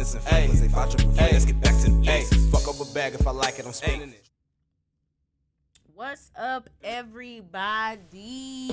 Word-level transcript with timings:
hundreds 0.00 0.14
and 0.14 0.24
flames. 0.24 0.60
They 0.60 0.68
fight 0.68 0.90
triple 0.90 1.12
play, 1.12 1.30
let's 1.32 1.44
get 1.44 1.60
back 1.60 1.76
to 1.82 1.90
the 1.90 1.96
basics. 2.04 2.46
Fuck 2.46 2.68
up 2.68 2.80
a 2.80 2.94
bag 2.94 3.14
if 3.14 3.26
I 3.26 3.32
like 3.32 3.58
it, 3.58 3.66
I'm 3.66 3.72
spinning 3.72 4.10
it. 4.10 4.30
What's 5.94 6.30
up, 6.38 6.70
everybody? 6.82 8.70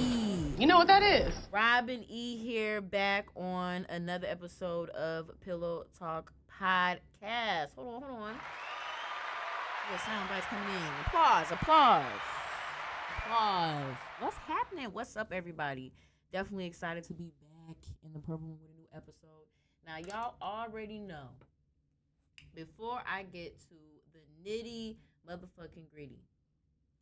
You 0.57 0.65
know 0.65 0.77
what 0.77 0.87
that 0.87 1.03
is? 1.03 1.33
Robin 1.51 2.05
E 2.07 2.37
here, 2.37 2.79
back 2.79 3.27
on 3.35 3.85
another 3.89 4.27
episode 4.27 4.89
of 4.91 5.29
Pillow 5.41 5.85
Talk 5.99 6.31
Podcast. 6.49 7.75
Hold 7.75 7.95
on, 7.95 8.09
hold 8.09 8.21
on. 8.21 8.35
Yeah, 9.91 9.97
sound 10.05 10.29
bites 10.29 10.45
coming 10.45 10.69
in. 10.69 10.81
Applause, 11.07 11.51
applause, 11.51 12.05
applause. 13.17 13.97
What's 14.19 14.37
happening? 14.37 14.85
What's 14.93 15.17
up, 15.17 15.33
everybody? 15.33 15.91
Definitely 16.31 16.67
excited 16.67 17.03
to 17.05 17.13
be 17.13 17.33
back 17.41 17.77
in 18.05 18.13
the 18.13 18.19
purple 18.19 18.47
room 18.47 18.59
with 18.61 18.71
a 18.71 18.79
new 18.79 18.87
episode. 18.95 19.36
Now, 19.87 19.97
y'all 19.99 20.35
already 20.41 20.99
know. 20.99 21.29
Before 22.53 22.99
I 23.09 23.23
get 23.23 23.57
to 23.69 23.75
the 24.11 24.19
nitty 24.45 24.97
motherfucking 25.25 25.89
gritty, 25.93 26.19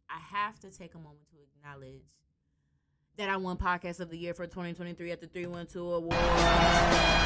I 0.08 0.20
have 0.20 0.60
to 0.60 0.70
take 0.70 0.94
a 0.94 1.00
moment 1.00 1.28
to 1.32 1.38
acknowledge 1.42 2.04
that 3.18 3.28
I 3.28 3.38
won 3.38 3.58
Podcast 3.58 4.02
of 4.02 4.12
the 4.12 4.18
Year 4.18 4.36
for 4.36 4.46
2023 4.46 5.12
at 5.12 5.20
the 5.20 5.26
312 5.26 5.94
Awards. 5.94 6.16
Mm, 6.16 7.26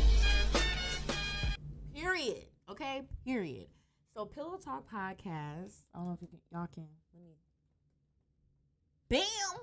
Period. 1.93 2.45
Okay? 2.67 3.03
Period. 3.23 3.67
So 4.20 4.25
Pillow 4.25 4.58
Talk 4.58 4.84
Podcast. 4.94 5.86
I 5.95 6.00
don't 6.00 6.08
know 6.08 6.14
if 6.14 6.22
you 6.22 6.28
can, 6.28 6.39
y'all 6.52 6.67
can. 6.67 6.88
Let 7.14 7.23
me. 7.23 7.38
Bam! 9.08 9.61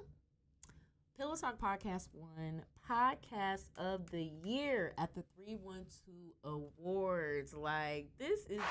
Pillow 1.19 1.37
Talk 1.37 1.61
Podcast 1.61 2.09
won 2.15 2.63
Podcast 2.89 3.65
of 3.77 4.11
the 4.11 4.31
Year 4.43 4.95
at 4.97 5.15
the 5.15 5.23
312 5.37 6.63
Awards. 6.83 7.53
Like, 7.53 8.09
this 8.19 8.47
is 8.47 8.57
just. 8.57 8.71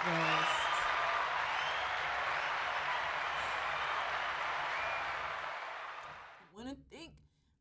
I 6.42 6.55
want 6.55 6.70
to 6.70 6.76
think. 6.89 7.11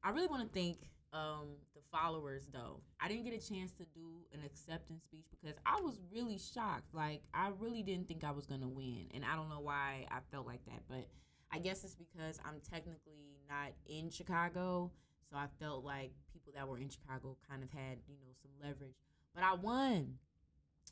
I 0.03 0.09
really 0.09 0.28
want 0.28 0.50
to 0.50 0.59
thank 0.59 0.78
um, 1.14 1.47
the 1.75 1.80
followers, 1.92 2.48
though. 2.52 2.80
I 3.00 3.08
didn't 3.08 3.25
get 3.25 3.32
a 3.32 3.48
chance 3.48 3.72
to 3.72 3.84
do 3.94 4.26
an 4.32 4.41
acceptance 4.44 5.04
speech 5.04 5.26
because 5.30 5.56
I 5.64 5.80
was 5.80 6.00
really 6.12 6.38
shocked. 6.38 6.92
Like, 6.92 7.22
I 7.32 7.50
really 7.58 7.82
didn't 7.82 8.08
think 8.08 8.25
I 8.25 8.32
was 8.32 8.47
to 8.47 8.58
win. 8.69 9.06
And 9.14 9.24
I 9.24 9.36
don't 9.36 9.48
know 9.48 9.60
why 9.60 10.06
I 10.10 10.19
felt 10.32 10.47
like 10.47 10.64
that, 10.66 10.82
but 10.88 11.06
I 11.53 11.58
guess 11.60 11.84
it's 11.84 11.94
because 11.94 12.41
I'm 12.44 12.60
technically 12.69 13.38
not 13.48 13.72
in 13.86 14.10
Chicago, 14.10 14.91
so 15.30 15.36
I 15.36 15.47
felt 15.60 15.84
like 15.84 16.10
people 16.32 16.53
that 16.56 16.66
were 16.66 16.78
in 16.78 16.88
Chicago 16.88 17.36
kind 17.48 17.62
of 17.62 17.70
had, 17.70 17.98
you 18.08 18.16
know, 18.16 18.32
some 18.42 18.50
leverage. 18.60 18.97
But 19.34 19.44
I 19.44 19.54
won. 19.54 20.14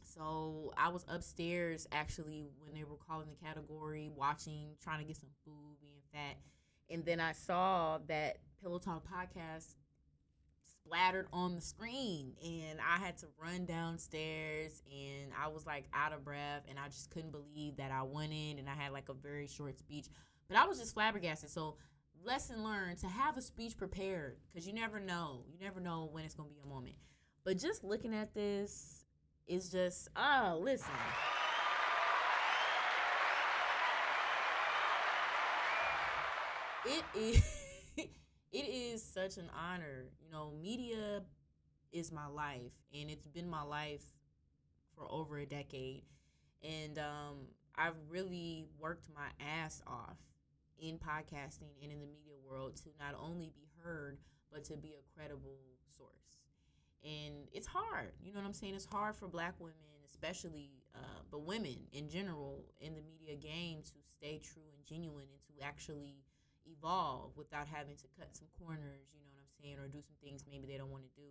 So 0.04 0.72
I 0.76 0.88
was 0.88 1.04
upstairs 1.08 1.86
actually 1.90 2.50
when 2.60 2.74
they 2.74 2.84
were 2.84 2.96
calling 3.08 3.28
the 3.28 3.44
category, 3.46 4.10
watching, 4.14 4.76
trying 4.82 5.00
to 5.00 5.04
get 5.04 5.16
some 5.16 5.30
food, 5.44 5.76
being 5.80 6.00
fat. 6.12 6.36
And 6.90 7.04
then 7.04 7.18
I 7.18 7.32
saw 7.32 7.98
that 8.08 8.38
Pillow 8.60 8.78
Talk 8.78 9.04
podcast 9.04 9.74
splattered 10.84 11.26
on 11.32 11.54
the 11.54 11.60
screen 11.60 12.32
and 12.44 12.78
I 12.80 12.98
had 12.98 13.16
to 13.18 13.26
run 13.40 13.64
downstairs 13.64 14.82
and 14.90 15.32
I 15.40 15.48
was 15.48 15.66
like 15.66 15.86
out 15.94 16.12
of 16.12 16.24
breath 16.24 16.62
and 16.68 16.78
I 16.78 16.88
just 16.88 17.10
couldn't 17.10 17.32
believe 17.32 17.76
that 17.76 17.90
I 17.90 18.02
won 18.02 18.32
it 18.32 18.58
and 18.58 18.68
I 18.68 18.74
had 18.74 18.92
like 18.92 19.08
a 19.08 19.14
very 19.14 19.46
short 19.46 19.78
speech. 19.78 20.06
But 20.48 20.56
I 20.56 20.66
was 20.66 20.78
just 20.78 20.94
flabbergasted. 20.94 21.50
So 21.50 21.76
lesson 22.24 22.62
learned 22.62 22.98
to 22.98 23.06
have 23.06 23.36
a 23.36 23.42
speech 23.42 23.76
prepared 23.76 24.36
because 24.48 24.66
you 24.66 24.72
never 24.72 25.00
know. 25.00 25.44
You 25.50 25.58
never 25.64 25.80
know 25.80 26.08
when 26.12 26.24
it's 26.24 26.34
gonna 26.34 26.48
be 26.48 26.60
a 26.64 26.68
moment. 26.68 26.96
But 27.44 27.58
just 27.58 27.84
looking 27.84 28.14
at 28.14 28.34
this 28.34 29.04
is 29.46 29.70
just 29.70 30.08
oh 30.16 30.58
listen. 30.62 30.90
It 36.84 37.04
is 37.14 37.14
it 37.14 37.18
is 37.18 37.58
such 39.12 39.36
an 39.38 39.50
honor. 39.56 40.06
You 40.20 40.30
know, 40.30 40.52
media 40.60 41.22
is 41.92 42.12
my 42.12 42.26
life 42.26 42.72
and 42.94 43.10
it's 43.10 43.26
been 43.28 43.48
my 43.48 43.62
life 43.62 44.04
for 44.96 45.10
over 45.10 45.38
a 45.38 45.46
decade. 45.46 46.02
And 46.62 46.98
um 46.98 47.36
I've 47.76 47.96
really 48.10 48.66
worked 48.78 49.08
my 49.14 49.28
ass 49.44 49.82
off 49.86 50.18
in 50.78 50.98
podcasting 50.98 51.72
and 51.82 51.92
in 51.92 52.00
the 52.00 52.06
media 52.06 52.34
world 52.48 52.76
to 52.76 52.90
not 52.98 53.14
only 53.20 53.50
be 53.54 53.68
heard 53.82 54.18
but 54.52 54.64
to 54.64 54.76
be 54.76 54.94
a 54.94 55.02
credible 55.16 55.58
source 55.96 56.38
and 57.04 57.48
it's 57.52 57.66
hard 57.66 58.12
you 58.22 58.32
know 58.32 58.40
what 58.40 58.46
i'm 58.46 58.52
saying 58.52 58.74
it's 58.74 58.86
hard 58.86 59.16
for 59.16 59.28
black 59.28 59.54
women 59.60 59.76
especially 60.10 60.70
uh, 60.94 60.98
but 61.30 61.42
women 61.46 61.76
in 61.92 62.08
general 62.08 62.64
in 62.80 62.94
the 62.94 63.02
media 63.02 63.36
game 63.36 63.82
to 63.82 63.94
stay 64.18 64.38
true 64.42 64.62
and 64.76 64.86
genuine 64.86 65.26
and 65.30 65.42
to 65.58 65.64
actually 65.64 66.16
evolve 66.66 67.36
without 67.36 67.66
having 67.66 67.96
to 67.96 68.04
cut 68.18 68.28
some 68.36 68.48
corners 68.58 69.10
you 69.14 69.20
know 69.20 69.30
what 69.32 69.42
i'm 69.42 69.54
saying 69.62 69.78
or 69.78 69.88
do 69.88 70.00
some 70.02 70.16
things 70.22 70.44
maybe 70.48 70.66
they 70.66 70.78
don't 70.78 70.90
want 70.90 71.02
to 71.02 71.20
do. 71.20 71.28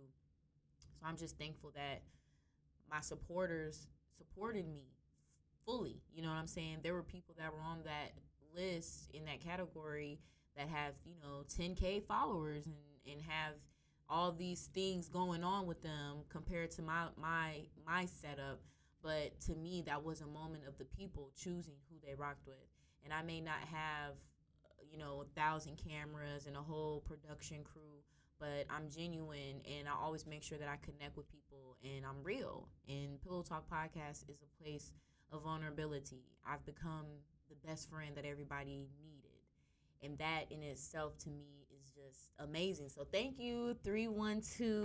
So 0.78 1.06
i'm 1.06 1.16
just 1.16 1.38
thankful 1.38 1.72
that 1.74 2.02
my 2.90 3.00
supporters 3.00 3.86
supported 4.16 4.68
me 4.68 4.86
fully 5.64 6.02
you 6.14 6.22
know 6.22 6.28
what 6.28 6.38
i'm 6.38 6.46
saying? 6.46 6.78
There 6.82 6.94
were 6.94 7.02
people 7.02 7.34
that 7.38 7.52
were 7.52 7.62
on 7.62 7.78
that 7.84 8.12
list 8.54 9.10
in 9.14 9.24
that 9.24 9.40
category 9.40 10.18
that 10.56 10.68
have 10.68 10.94
you 11.04 11.14
know 11.22 11.44
10k 11.58 12.04
followers 12.04 12.66
and 12.66 12.74
and 13.10 13.20
have 13.22 13.54
all 14.08 14.30
these 14.30 14.68
things 14.74 15.08
going 15.08 15.42
on 15.42 15.66
with 15.66 15.82
them 15.82 16.18
compared 16.28 16.70
to 16.72 16.82
my 16.82 17.06
my 17.20 17.60
my 17.86 18.06
setup. 18.06 18.60
But 19.02 19.40
to 19.46 19.54
me 19.54 19.82
that 19.86 20.04
was 20.04 20.20
a 20.20 20.26
moment 20.26 20.64
of 20.68 20.78
the 20.78 20.84
people 20.84 21.30
choosing 21.34 21.74
who 21.90 21.96
they 22.06 22.14
rocked 22.14 22.46
with. 22.46 22.56
And 23.04 23.12
i 23.12 23.22
may 23.22 23.40
not 23.40 23.60
have 23.72 24.14
you 24.92 24.98
know 24.98 25.24
a 25.24 25.40
thousand 25.40 25.76
cameras 25.76 26.46
and 26.46 26.56
a 26.56 26.60
whole 26.60 27.00
production 27.00 27.58
crew 27.64 28.02
but 28.38 28.66
i'm 28.70 28.88
genuine 28.88 29.60
and 29.64 29.88
i 29.88 29.92
always 30.00 30.26
make 30.26 30.42
sure 30.42 30.58
that 30.58 30.68
i 30.68 30.76
connect 30.84 31.16
with 31.16 31.26
people 31.30 31.76
and 31.82 32.04
i'm 32.04 32.22
real 32.22 32.68
and 32.88 33.20
pillow 33.22 33.42
talk 33.42 33.64
podcast 33.68 34.28
is 34.28 34.42
a 34.42 34.62
place 34.62 34.92
of 35.32 35.42
vulnerability 35.42 36.22
i've 36.46 36.64
become 36.66 37.06
the 37.52 37.68
best 37.68 37.90
friend 37.90 38.16
that 38.16 38.24
everybody 38.24 38.86
needed. 38.96 39.28
And 40.02 40.18
that 40.18 40.50
in 40.50 40.62
itself 40.62 41.18
to 41.18 41.28
me 41.28 41.66
is 41.70 41.92
just 41.92 42.32
amazing. 42.38 42.88
So 42.88 43.06
thank 43.12 43.38
you, 43.38 43.76
312. 43.84 44.84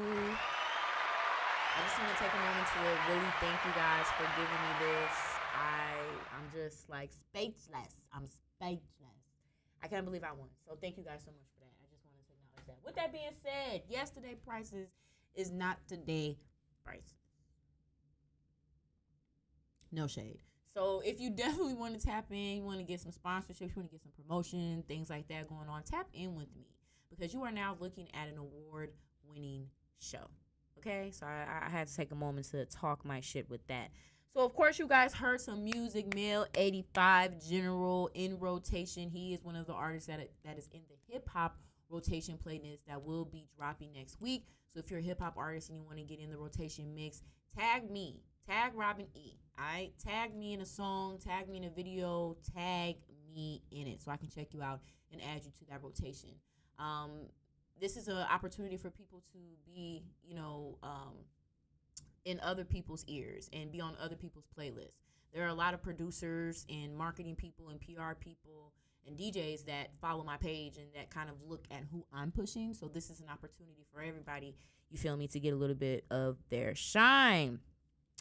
I 1.78 1.80
just 1.82 1.98
want 2.00 2.12
to 2.12 2.18
take 2.22 2.34
a 2.34 2.42
moment 2.42 2.68
to 2.74 2.80
really 3.10 3.34
thank 3.40 3.60
you 3.66 3.74
guys 3.74 4.06
for 4.18 4.28
giving 4.36 4.62
me 4.62 4.74
this. 4.82 5.16
I 5.56 5.96
I'm 6.36 6.48
just 6.54 6.90
like 6.90 7.12
speechless. 7.12 7.98
I'm 8.14 8.28
speechless. 8.28 9.17
I 9.88 9.90
can't 9.90 10.06
believe 10.06 10.24
I 10.24 10.34
won. 10.34 10.50
So 10.68 10.78
thank 10.82 10.98
you 10.98 11.04
guys 11.04 11.22
so 11.24 11.32
much 11.32 11.48
for 11.54 11.64
that. 11.64 11.72
I 11.80 11.88
just 11.90 12.04
wanted 12.04 12.28
to 12.28 12.34
acknowledge 12.34 12.68
that. 12.68 12.86
With 12.86 12.96
that 12.96 13.14
being 13.14 13.32
said, 13.42 13.84
yesterday 13.88 14.36
prices 14.46 14.90
is 15.34 15.50
not 15.50 15.78
today 15.88 16.38
prices. 16.84 17.14
No 19.94 20.08
shade. 20.08 20.40
So 20.74 21.02
if 21.06 21.22
you 21.22 21.30
definitely 21.36 21.76
want 21.76 21.98
to 21.98 22.06
tap 22.06 22.26
in, 22.32 22.58
you 22.58 22.64
want 22.64 22.80
to 22.80 22.84
get 22.84 23.00
some 23.00 23.14
sponsorships, 23.14 23.62
you 23.62 23.78
want 23.78 23.90
to 23.90 23.96
get 23.96 24.02
some 24.02 24.12
promotion, 24.22 24.84
things 24.90 25.10
like 25.10 25.30
that 25.30 25.48
going 25.48 25.70
on, 25.70 25.84
tap 25.84 26.08
in 26.14 26.36
with 26.36 26.54
me 26.54 26.68
because 27.10 27.34
you 27.34 27.44
are 27.44 27.52
now 27.52 27.78
looking 27.80 28.08
at 28.14 28.28
an 28.28 28.38
award 28.38 28.92
winning 29.30 29.68
show. 30.00 30.28
Okay, 30.80 31.12
so 31.12 31.26
I, 31.26 31.66
I, 31.66 31.70
had 31.70 31.88
to 31.88 31.96
take 31.96 32.12
a 32.12 32.16
moment 32.16 32.52
to 32.52 32.66
talk 32.66 33.04
my 33.04 33.22
shit 33.22 33.50
with 33.50 33.66
that. 33.68 33.90
So 34.34 34.44
of 34.44 34.54
course 34.54 34.78
you 34.78 34.88
guys 34.88 35.14
heard 35.14 35.42
some 35.42 35.64
music. 35.64 36.14
Male 36.14 36.46
85 36.56 37.42
General 37.42 38.10
in 38.14 38.38
rotation. 38.40 39.10
He 39.10 39.34
is 39.34 39.44
one 39.44 39.56
of 39.56 39.66
the 39.66 39.74
artists 39.74 40.08
that 40.08 40.20
that 40.46 40.58
is 40.58 40.70
in 40.74 40.82
the 40.90 41.14
hip 41.14 41.28
hop 41.28 41.58
rotation 41.90 42.38
playlist 42.38 42.80
that 42.88 43.04
will 43.04 43.26
be 43.26 43.48
dropping 43.58 43.94
next 43.94 44.22
week. 44.22 44.46
So 44.74 44.80
if 44.80 44.92
you're 44.92 45.00
a 45.00 45.04
hip 45.04 45.22
hop 45.22 45.36
artist 45.38 45.70
and 45.70 45.78
you 45.78 45.84
want 45.86 45.98
to 45.98 46.04
get 46.04 46.20
in 46.20 46.30
the 46.30 46.38
rotation 46.38 46.94
mix, 46.94 47.24
tag 47.58 47.90
me 47.90 48.22
tag 48.48 48.72
Robin 48.76 49.08
E. 49.14 49.34
All 49.60 49.66
right, 49.66 49.92
tag 50.04 50.36
me 50.36 50.54
in 50.54 50.62
a 50.62 50.66
song, 50.66 51.18
tag 51.18 51.50
me 51.50 51.58
in 51.58 51.64
a 51.66 51.70
video, 51.70 52.38
tag 52.56 52.96
me 53.34 53.62
in 53.72 53.88
it 53.88 54.02
so 54.02 54.12
I 54.12 54.18
can 54.18 54.30
check 54.30 54.54
you 54.54 54.62
out 54.62 54.80
and 55.12 55.22
add 55.22 55.44
you 55.44 55.52
to 55.52 55.66
that 55.70 55.84
rotation. 55.84 56.30
Um, 56.80 57.12
this 57.80 57.98
is 57.98 58.08
an 58.08 58.18
opportunity 58.32 58.78
for 58.78 58.90
people 58.90 59.22
to 59.34 59.40
be, 59.66 60.04
you 60.24 60.36
know, 60.36 60.78
um, 60.84 61.16
in 62.28 62.42
other 62.42 62.66
people's 62.66 63.06
ears 63.08 63.50
and 63.54 63.72
be 63.72 63.80
on 63.80 63.96
other 64.04 64.18
people's 64.18 64.46
playlists. 64.58 65.00
There 65.34 65.46
are 65.46 65.50
a 65.50 65.54
lot 65.54 65.74
of 65.74 65.82
producers 65.82 66.66
and 66.70 66.96
marketing 66.96 67.36
people 67.36 67.70
and 67.70 67.80
PR 67.80 68.16
people 68.20 68.74
and 69.08 69.18
DJs 69.18 69.66
that 69.66 69.92
follow 70.02 70.26
my 70.26 70.36
page 70.36 70.78
and 70.78 70.88
that 70.94 71.10
kind 71.10 71.30
of 71.30 71.36
look 71.48 71.66
at 71.72 71.84
who 71.90 72.06
I'm 72.14 72.32
pushing. 72.32 72.74
So 72.74 72.88
this 72.88 73.10
is 73.10 73.22
an 73.22 73.28
opportunity 73.32 73.86
for 73.94 74.02
everybody, 74.02 74.56
you 74.92 74.98
feel 74.98 75.16
me, 75.16 75.30
to 75.30 75.40
get 75.40 75.54
a 75.54 75.56
little 75.56 75.76
bit 75.76 76.04
of 76.12 76.38
their 76.50 76.76
shine. 76.76 77.60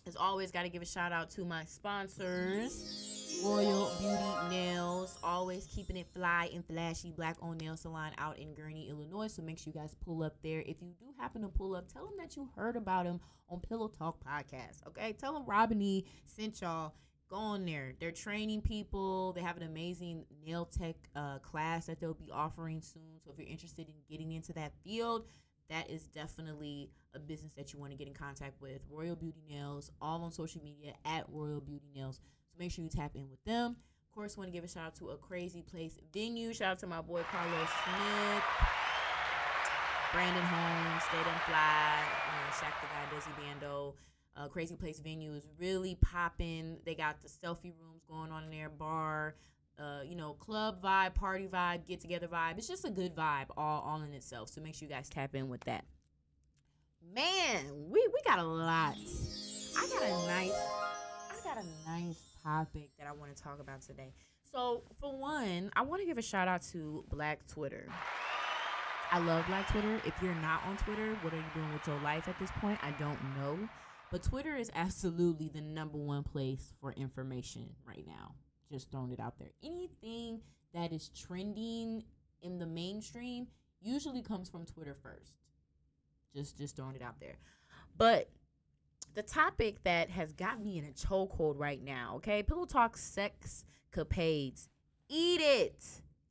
As 0.06 0.14
always, 0.14 0.52
got 0.52 0.62
to 0.62 0.68
give 0.68 0.82
a 0.82 0.86
shout 0.86 1.10
out 1.10 1.30
to 1.30 1.44
my 1.44 1.64
sponsors. 1.64 3.25
Royal 3.46 3.90
Beauty 4.00 4.48
Nails, 4.50 5.18
always 5.22 5.66
keeping 5.66 5.96
it 5.96 6.06
fly 6.12 6.50
and 6.52 6.64
flashy. 6.66 7.12
Black 7.12 7.36
owned 7.40 7.60
nail 7.60 7.76
salon 7.76 8.10
out 8.18 8.38
in 8.38 8.48
Gurnee, 8.54 8.90
Illinois. 8.90 9.28
So 9.28 9.42
make 9.42 9.58
sure 9.58 9.72
you 9.72 9.80
guys 9.80 9.94
pull 10.04 10.24
up 10.24 10.34
there. 10.42 10.60
If 10.60 10.82
you 10.82 10.92
do 10.98 11.06
happen 11.18 11.42
to 11.42 11.48
pull 11.48 11.76
up, 11.76 11.90
tell 11.90 12.04
them 12.04 12.14
that 12.18 12.36
you 12.36 12.48
heard 12.56 12.76
about 12.76 13.04
them 13.04 13.20
on 13.48 13.60
Pillow 13.60 13.88
Talk 13.88 14.18
Podcast. 14.24 14.86
Okay, 14.88 15.12
tell 15.12 15.32
them 15.32 15.44
Robin 15.46 15.80
E 15.80 16.04
sent 16.24 16.60
y'all. 16.60 16.94
Go 17.28 17.36
on 17.36 17.64
there. 17.64 17.94
They're 18.00 18.12
training 18.12 18.62
people. 18.62 19.32
They 19.32 19.42
have 19.42 19.56
an 19.56 19.64
amazing 19.64 20.24
nail 20.44 20.64
tech 20.64 20.96
uh, 21.14 21.38
class 21.38 21.86
that 21.86 22.00
they'll 22.00 22.14
be 22.14 22.30
offering 22.32 22.80
soon. 22.80 23.20
So 23.24 23.30
if 23.32 23.38
you're 23.38 23.48
interested 23.48 23.88
in 23.88 23.94
getting 24.08 24.32
into 24.32 24.52
that 24.54 24.72
field, 24.84 25.26
that 25.70 25.90
is 25.90 26.04
definitely 26.08 26.90
a 27.14 27.18
business 27.18 27.52
that 27.56 27.72
you 27.72 27.78
want 27.78 27.90
to 27.92 27.98
get 27.98 28.06
in 28.06 28.14
contact 28.14 28.60
with. 28.60 28.80
Royal 28.90 29.16
Beauty 29.16 29.42
Nails, 29.48 29.90
all 30.00 30.22
on 30.22 30.30
social 30.30 30.62
media 30.62 30.92
at 31.04 31.24
Royal 31.28 31.60
Beauty 31.60 31.90
Nails. 31.94 32.20
So 32.56 32.62
make 32.62 32.72
sure 32.72 32.84
you 32.84 32.90
tap 32.90 33.12
in 33.14 33.28
with 33.28 33.44
them. 33.44 33.76
Of 34.08 34.14
course, 34.14 34.38
want 34.38 34.48
to 34.48 34.52
give 34.52 34.64
a 34.64 34.68
shout 34.68 34.86
out 34.86 34.94
to 34.96 35.10
a 35.10 35.16
crazy 35.18 35.60
place 35.60 35.98
venue. 36.10 36.54
Shout 36.54 36.72
out 36.72 36.78
to 36.78 36.86
my 36.86 37.02
boy 37.02 37.22
Carlos 37.30 37.68
Smith, 37.84 38.42
Brandon 40.10 40.42
Holmes, 40.42 41.02
Stay 41.02 41.22
Them 41.22 41.38
Fly, 41.44 42.00
you 42.24 42.32
know, 42.32 42.50
Shaq 42.52 42.80
the 42.80 42.86
Guy, 42.86 43.14
Desi 43.14 43.36
Bando. 43.36 43.94
Uh, 44.36 44.48
crazy 44.48 44.74
Place 44.74 45.00
venue 45.00 45.32
is 45.32 45.46
really 45.58 45.98
popping. 46.00 46.78
They 46.86 46.94
got 46.94 47.20
the 47.20 47.28
selfie 47.28 47.74
rooms 47.78 48.04
going 48.08 48.30
on 48.30 48.44
in 48.44 48.50
their 48.50 48.70
bar, 48.70 49.34
uh, 49.78 50.00
you 50.06 50.14
know, 50.14 50.32
club 50.34 50.82
vibe, 50.82 51.14
party 51.14 51.46
vibe, 51.46 51.86
get 51.86 52.00
together 52.00 52.26
vibe. 52.26 52.56
It's 52.56 52.68
just 52.68 52.86
a 52.86 52.90
good 52.90 53.14
vibe 53.14 53.46
all, 53.56 53.82
all 53.82 54.02
in 54.02 54.12
itself. 54.14 54.48
So 54.48 54.62
make 54.62 54.74
sure 54.74 54.88
you 54.88 54.94
guys 54.94 55.10
tap 55.10 55.34
in 55.34 55.48
with 55.48 55.64
that. 55.64 55.84
Man, 57.14 57.66
we, 57.90 58.06
we 58.12 58.20
got 58.24 58.38
a 58.38 58.44
lot. 58.44 58.96
I 59.78 59.86
got 59.88 60.02
a 60.02 60.26
nice, 60.26 60.52
I 61.30 61.44
got 61.44 61.58
a 61.58 61.90
nice 61.90 62.25
topic 62.46 62.90
that 62.98 63.06
I 63.06 63.12
want 63.12 63.34
to 63.34 63.42
talk 63.42 63.60
about 63.60 63.82
today. 63.82 64.12
So 64.52 64.84
for 65.00 65.16
one, 65.16 65.70
I 65.74 65.82
want 65.82 66.00
to 66.02 66.06
give 66.06 66.18
a 66.18 66.22
shout 66.22 66.48
out 66.48 66.62
to 66.72 67.04
Black 67.10 67.46
Twitter. 67.48 67.88
I 69.10 69.18
love 69.18 69.46
Black 69.46 69.68
Twitter. 69.70 70.00
If 70.04 70.14
you're 70.22 70.34
not 70.36 70.62
on 70.66 70.76
Twitter, 70.76 71.16
what 71.22 71.32
are 71.32 71.36
you 71.36 71.44
doing 71.54 71.72
with 71.72 71.86
your 71.86 72.00
life 72.00 72.28
at 72.28 72.38
this 72.38 72.50
point? 72.60 72.78
I 72.82 72.92
don't 72.92 73.18
know. 73.36 73.68
But 74.10 74.22
Twitter 74.22 74.56
is 74.56 74.70
absolutely 74.74 75.48
the 75.48 75.60
number 75.60 75.98
one 75.98 76.22
place 76.22 76.72
for 76.80 76.92
information 76.92 77.68
right 77.86 78.04
now. 78.06 78.34
Just 78.70 78.90
throwing 78.90 79.12
it 79.12 79.20
out 79.20 79.38
there. 79.38 79.50
Anything 79.64 80.40
that 80.74 80.92
is 80.92 81.10
trending 81.10 82.04
in 82.42 82.58
the 82.58 82.66
mainstream 82.66 83.48
usually 83.80 84.22
comes 84.22 84.48
from 84.48 84.64
Twitter 84.64 84.96
first. 85.02 85.32
Just 86.34 86.58
just 86.58 86.76
throwing 86.76 86.96
it 86.96 87.02
out 87.02 87.18
there. 87.20 87.38
But 87.96 88.28
the 89.16 89.22
topic 89.22 89.82
that 89.82 90.10
has 90.10 90.34
got 90.34 90.62
me 90.62 90.78
in 90.78 90.84
a 90.84 90.92
chokehold 90.92 91.54
right 91.56 91.82
now, 91.82 92.12
okay? 92.16 92.42
Pillow 92.42 92.66
talk 92.66 92.98
sex 92.98 93.64
capades. 93.90 94.68
Eat 95.08 95.40
it. 95.40 95.82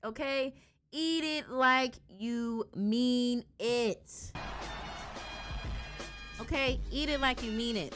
Okay? 0.04 0.54
Eat 0.92 1.24
it 1.24 1.50
like 1.50 1.96
you 2.08 2.68
mean 2.76 3.44
it. 3.60 4.32
Okay, 6.40 6.80
eat 6.92 7.10
it 7.10 7.20
like 7.20 7.44
you 7.44 7.52
mean 7.52 7.76
it. 7.76 7.96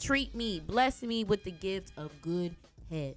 Treat 0.00 0.34
me, 0.34 0.60
bless 0.60 1.02
me 1.02 1.24
with 1.24 1.42
the 1.44 1.50
gift 1.50 1.92
of 1.96 2.10
good 2.20 2.54
head. 2.90 3.14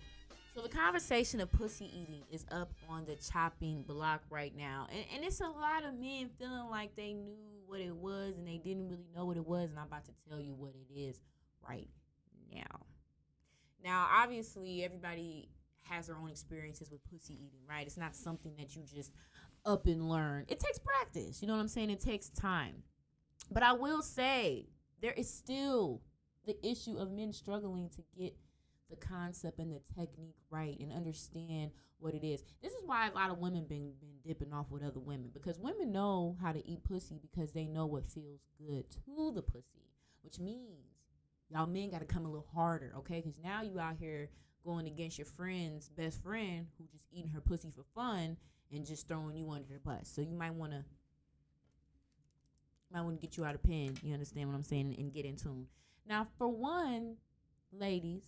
So 0.60 0.68
the 0.68 0.76
conversation 0.76 1.40
of 1.40 1.50
pussy 1.54 1.86
eating 1.86 2.24
is 2.30 2.46
up 2.52 2.70
on 2.90 3.06
the 3.06 3.16
chopping 3.16 3.82
block 3.84 4.22
right 4.30 4.54
now. 4.58 4.88
And, 4.92 5.06
and 5.16 5.24
it's 5.24 5.40
a 5.40 5.48
lot 5.48 5.86
of 5.86 5.94
men 5.98 6.30
feeling 6.38 6.70
like 6.70 6.94
they 6.98 7.14
knew 7.14 7.38
what 7.66 7.80
it 7.80 7.96
was 7.96 8.36
and 8.36 8.46
they 8.46 8.58
didn't 8.58 8.90
really 8.90 9.08
know 9.16 9.24
what 9.24 9.38
it 9.38 9.48
was. 9.48 9.70
And 9.70 9.80
I'm 9.80 9.88
about 9.88 10.04
to 10.04 10.12
tell 10.28 10.42
you 10.42 10.54
what 10.54 10.74
it 10.76 10.94
is 10.94 11.22
right 11.66 11.88
now. 12.54 12.82
Now, 13.82 14.10
obviously, 14.12 14.84
everybody 14.84 15.48
has 15.84 16.08
their 16.08 16.18
own 16.18 16.30
experiences 16.30 16.92
with 16.92 17.10
pussy 17.10 17.36
eating, 17.36 17.62
right? 17.66 17.88
It's 17.88 17.96
not 17.96 18.14
something 18.14 18.52
that 18.58 18.76
you 18.76 18.82
just 18.84 19.14
up 19.66 19.88
and 19.88 20.10
learn. 20.10 20.44
It 20.50 20.60
takes 20.60 20.78
practice. 20.78 21.42
You 21.42 21.48
know 21.48 21.54
what 21.54 21.62
I'm 21.62 21.70
saying? 21.70 21.90
It 21.90 22.02
takes 22.02 22.28
time. 22.28 22.84
But 23.50 23.64
I 23.64 23.72
will 23.72 24.02
say 24.02 24.66
there 25.02 25.14
is 25.14 25.34
still 25.34 26.02
the 26.46 26.58
issue 26.68 26.98
of 26.98 27.14
men 27.14 27.32
struggling 27.32 27.90
to 27.92 28.04
get 28.20 28.36
the 28.90 28.96
concept 28.96 29.60
and 29.60 29.72
the 29.72 29.82
technique 29.96 30.36
right 30.50 30.78
and 30.80 30.92
understand 30.92 31.72
what 32.00 32.14
it 32.14 32.26
is. 32.26 32.44
This 32.62 32.74
is 32.74 32.84
why 32.86 33.08
a 33.08 33.14
lot 33.14 33.30
of 33.30 33.40
women 33.40 33.66
been 33.66 33.94
been 34.00 34.18
dipping 34.26 34.54
off 34.54 34.68
with 34.70 34.84
other 34.84 35.00
women 35.00 35.30
because 35.34 35.60
women 35.60 35.92
know 35.92 36.38
how 36.42 36.52
to 36.52 36.66
eat 36.68 36.84
pussy 36.84 37.20
because 37.22 37.52
they 37.52 37.68
know 37.68 37.86
what 37.86 38.06
feels 38.06 38.42
good 38.58 38.86
to 38.92 39.32
the 39.34 39.42
pussy, 39.42 39.92
which 40.22 40.40
means 40.40 40.96
y'all 41.50 41.68
men 41.68 41.90
got 41.90 42.00
to 42.00 42.06
come 42.06 42.26
a 42.26 42.30
little 42.30 42.48
harder, 42.54 42.94
okay? 42.98 43.22
Because 43.22 43.40
now 43.44 43.62
you 43.62 43.80
out 43.80 43.96
here 44.00 44.30
going 44.66 44.88
against 44.88 45.18
your 45.18 45.26
friend's 45.26 45.90
best 45.90 46.22
friend 46.22 46.68
who 46.78 46.86
just 46.86 47.06
eating 47.12 47.32
her 47.32 47.42
pussy 47.42 47.72
for 47.76 47.84
fun 47.96 48.38
and 48.72 48.86
just 48.86 49.08
throwing 49.08 49.36
you 49.36 49.50
under 49.50 49.74
the 49.74 49.80
bus. 49.80 50.10
So 50.14 50.22
you 50.22 50.36
might 50.36 50.54
want 50.54 50.72
to 50.72 50.84
might 52.92 53.02
want 53.02 53.20
to 53.20 53.28
get 53.28 53.38
you 53.38 53.46
out 53.46 53.56
of 53.56 53.64
pen. 53.64 53.96
You 54.02 54.14
understand 54.14 54.50
what 54.50 54.56
I'm 54.56 54.64
saying? 54.64 54.96
And 54.98 55.14
get 55.14 55.26
in 55.26 55.36
tune. 55.36 55.68
Now, 56.08 56.28
for 56.38 56.48
one, 56.48 57.18
ladies, 57.72 58.24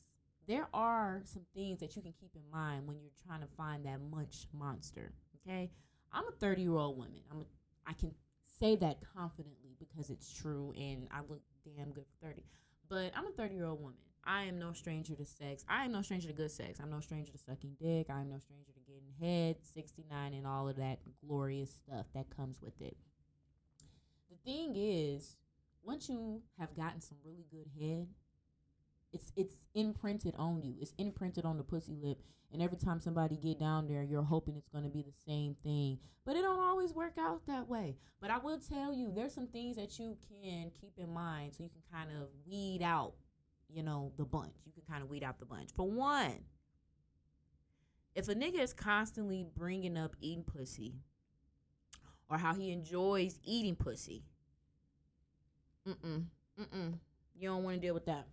there 0.51 0.67
are 0.73 1.21
some 1.23 1.43
things 1.53 1.79
that 1.79 1.95
you 1.95 2.01
can 2.01 2.13
keep 2.19 2.31
in 2.35 2.41
mind 2.51 2.87
when 2.87 2.97
you're 2.99 3.11
trying 3.25 3.41
to 3.41 3.47
find 3.55 3.85
that 3.85 3.99
munch 4.11 4.47
monster. 4.53 5.13
Okay, 5.47 5.71
I'm 6.11 6.27
a 6.27 6.31
30 6.31 6.61
year 6.61 6.75
old 6.75 6.97
woman. 6.97 7.21
I'm 7.31 7.39
a, 7.39 7.45
I 7.87 7.93
can 7.93 8.11
say 8.59 8.75
that 8.77 8.97
confidently 9.15 9.75
because 9.79 10.09
it's 10.09 10.31
true, 10.31 10.73
and 10.77 11.07
I 11.11 11.19
look 11.27 11.41
damn 11.63 11.91
good 11.91 12.05
for 12.05 12.27
30. 12.27 12.43
But 12.89 13.11
I'm 13.15 13.27
a 13.27 13.31
30 13.31 13.55
year 13.55 13.65
old 13.65 13.81
woman. 13.81 13.97
I 14.23 14.43
am 14.43 14.59
no 14.59 14.71
stranger 14.73 15.15
to 15.15 15.25
sex. 15.25 15.65
I 15.67 15.85
am 15.85 15.91
no 15.91 16.03
stranger 16.03 16.27
to 16.27 16.33
good 16.33 16.51
sex. 16.51 16.79
I'm 16.79 16.91
no 16.91 16.99
stranger 16.99 17.31
to 17.31 17.37
sucking 17.37 17.77
dick. 17.81 18.07
I 18.09 18.21
am 18.21 18.29
no 18.29 18.37
stranger 18.37 18.71
to 18.71 18.79
getting 18.85 19.07
head, 19.19 19.55
69, 19.73 20.33
and 20.33 20.45
all 20.45 20.69
of 20.69 20.75
that 20.75 20.99
glorious 21.25 21.71
stuff 21.71 22.05
that 22.13 22.25
comes 22.35 22.61
with 22.61 22.79
it 22.81 22.95
the 24.31 24.51
thing 24.51 24.73
is, 24.75 25.37
once 25.83 26.09
you 26.09 26.41
have 26.57 26.75
gotten 26.75 27.01
some 27.01 27.17
really 27.25 27.45
good 27.51 27.67
head, 27.79 28.07
it's 29.11 29.31
it's 29.35 29.55
imprinted 29.73 30.35
on 30.37 30.61
you. 30.61 30.75
It's 30.79 30.93
imprinted 30.97 31.45
on 31.45 31.57
the 31.57 31.63
pussy 31.63 31.95
lip, 32.01 32.21
and 32.51 32.61
every 32.61 32.77
time 32.77 32.99
somebody 32.99 33.37
get 33.37 33.59
down 33.59 33.87
there, 33.87 34.03
you're 34.03 34.23
hoping 34.23 34.55
it's 34.55 34.69
gonna 34.69 34.89
be 34.89 35.01
the 35.01 35.13
same 35.25 35.55
thing. 35.63 35.99
But 36.25 36.35
it 36.35 36.41
don't 36.41 36.59
always 36.59 36.93
work 36.93 37.13
out 37.19 37.45
that 37.47 37.67
way. 37.67 37.95
But 38.19 38.29
I 38.31 38.37
will 38.37 38.59
tell 38.59 38.93
you, 38.93 39.11
there's 39.13 39.33
some 39.33 39.47
things 39.47 39.75
that 39.75 39.97
you 39.97 40.17
can 40.29 40.71
keep 40.79 40.93
in 40.97 41.11
mind 41.13 41.53
so 41.55 41.63
you 41.63 41.69
can 41.69 41.81
kind 41.91 42.09
of 42.11 42.27
weed 42.47 42.81
out, 42.83 43.13
you 43.69 43.81
know, 43.83 44.11
the 44.17 44.25
bunch. 44.25 44.53
You 44.65 44.71
can 44.71 44.83
kind 44.83 45.03
of 45.03 45.09
weed 45.09 45.23
out 45.23 45.39
the 45.39 45.45
bunch. 45.45 45.71
For 45.75 45.89
one, 45.89 46.45
if 48.13 48.29
a 48.29 48.35
nigga 48.35 48.59
is 48.59 48.73
constantly 48.73 49.45
bringing 49.55 49.97
up 49.97 50.15
eating 50.21 50.43
pussy, 50.43 50.95
or 52.29 52.37
how 52.37 52.53
he 52.53 52.71
enjoys 52.71 53.39
eating 53.43 53.75
pussy. 53.75 54.23
Mm-mm. 55.87 56.23
Mm-mm. 56.59 56.93
You 57.37 57.49
don't 57.49 57.63
want 57.63 57.75
to 57.75 57.81
deal 57.81 57.93
with 57.93 58.05
that. 58.05 58.27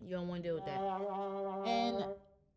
You 0.00 0.10
don't 0.10 0.28
want 0.28 0.42
to 0.42 0.48
deal 0.48 0.54
with 0.54 0.66
that. 0.66 0.80
And 1.68 2.04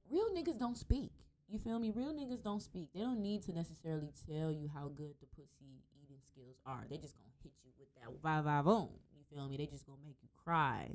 real 0.10 0.30
niggas 0.36 0.60
don't 0.60 0.78
speak. 0.78 1.12
You 1.50 1.60
feel 1.60 1.80
me? 1.80 1.92
Real 1.94 2.14
niggas 2.14 2.42
don't 2.42 2.62
speak. 2.62 2.90
They 2.94 3.02
don't 3.02 3.22
need 3.22 3.44
to 3.44 3.54
necessarily 3.54 4.14
tell 4.28 4.52
you 4.52 4.70
how 4.74 4.88
good 4.88 5.16
the 5.20 5.28
pussy 5.36 5.84
eating 6.02 6.20
skills 6.26 6.56
are. 6.66 6.86
They 6.90 6.98
just 6.98 7.16
gonna 7.18 7.32
hit 7.44 7.52
you 7.64 7.72
with 7.78 7.90
that 7.96 8.22
vibe 8.22 8.46
vibe 8.46 8.64
boom. 8.64 8.90
You 9.14 9.24
feel 9.30 9.50
me? 9.50 9.58
They 9.58 9.66
just 9.66 9.86
gonna 9.86 10.00
make 10.06 10.16
you 10.22 10.30
cry 10.44 10.92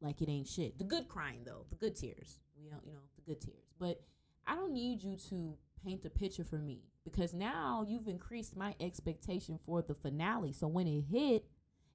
like 0.00 0.20
it 0.20 0.28
ain't 0.28 0.48
shit. 0.48 0.78
The 0.78 0.84
good 0.84 1.08
crying 1.08 1.40
though, 1.44 1.66
the 1.70 1.76
good 1.76 1.96
tears. 1.96 2.40
We 2.60 2.68
don't, 2.68 2.84
you 2.84 2.92
know, 2.92 2.98
the 3.16 3.22
good 3.22 3.40
tears. 3.40 3.64
But 3.78 4.00
I 4.46 4.54
don't 4.54 4.72
need 4.72 5.02
you 5.02 5.16
to 5.30 5.56
paint 5.84 6.04
a 6.04 6.10
picture 6.10 6.44
for 6.44 6.58
me 6.58 6.82
because 7.04 7.32
now 7.32 7.84
you've 7.86 8.08
increased 8.08 8.56
my 8.56 8.74
expectation 8.80 9.58
for 9.66 9.82
the 9.82 9.94
finale. 9.94 10.52
So 10.52 10.66
when 10.66 10.86
it 10.86 11.04
hit 11.10 11.46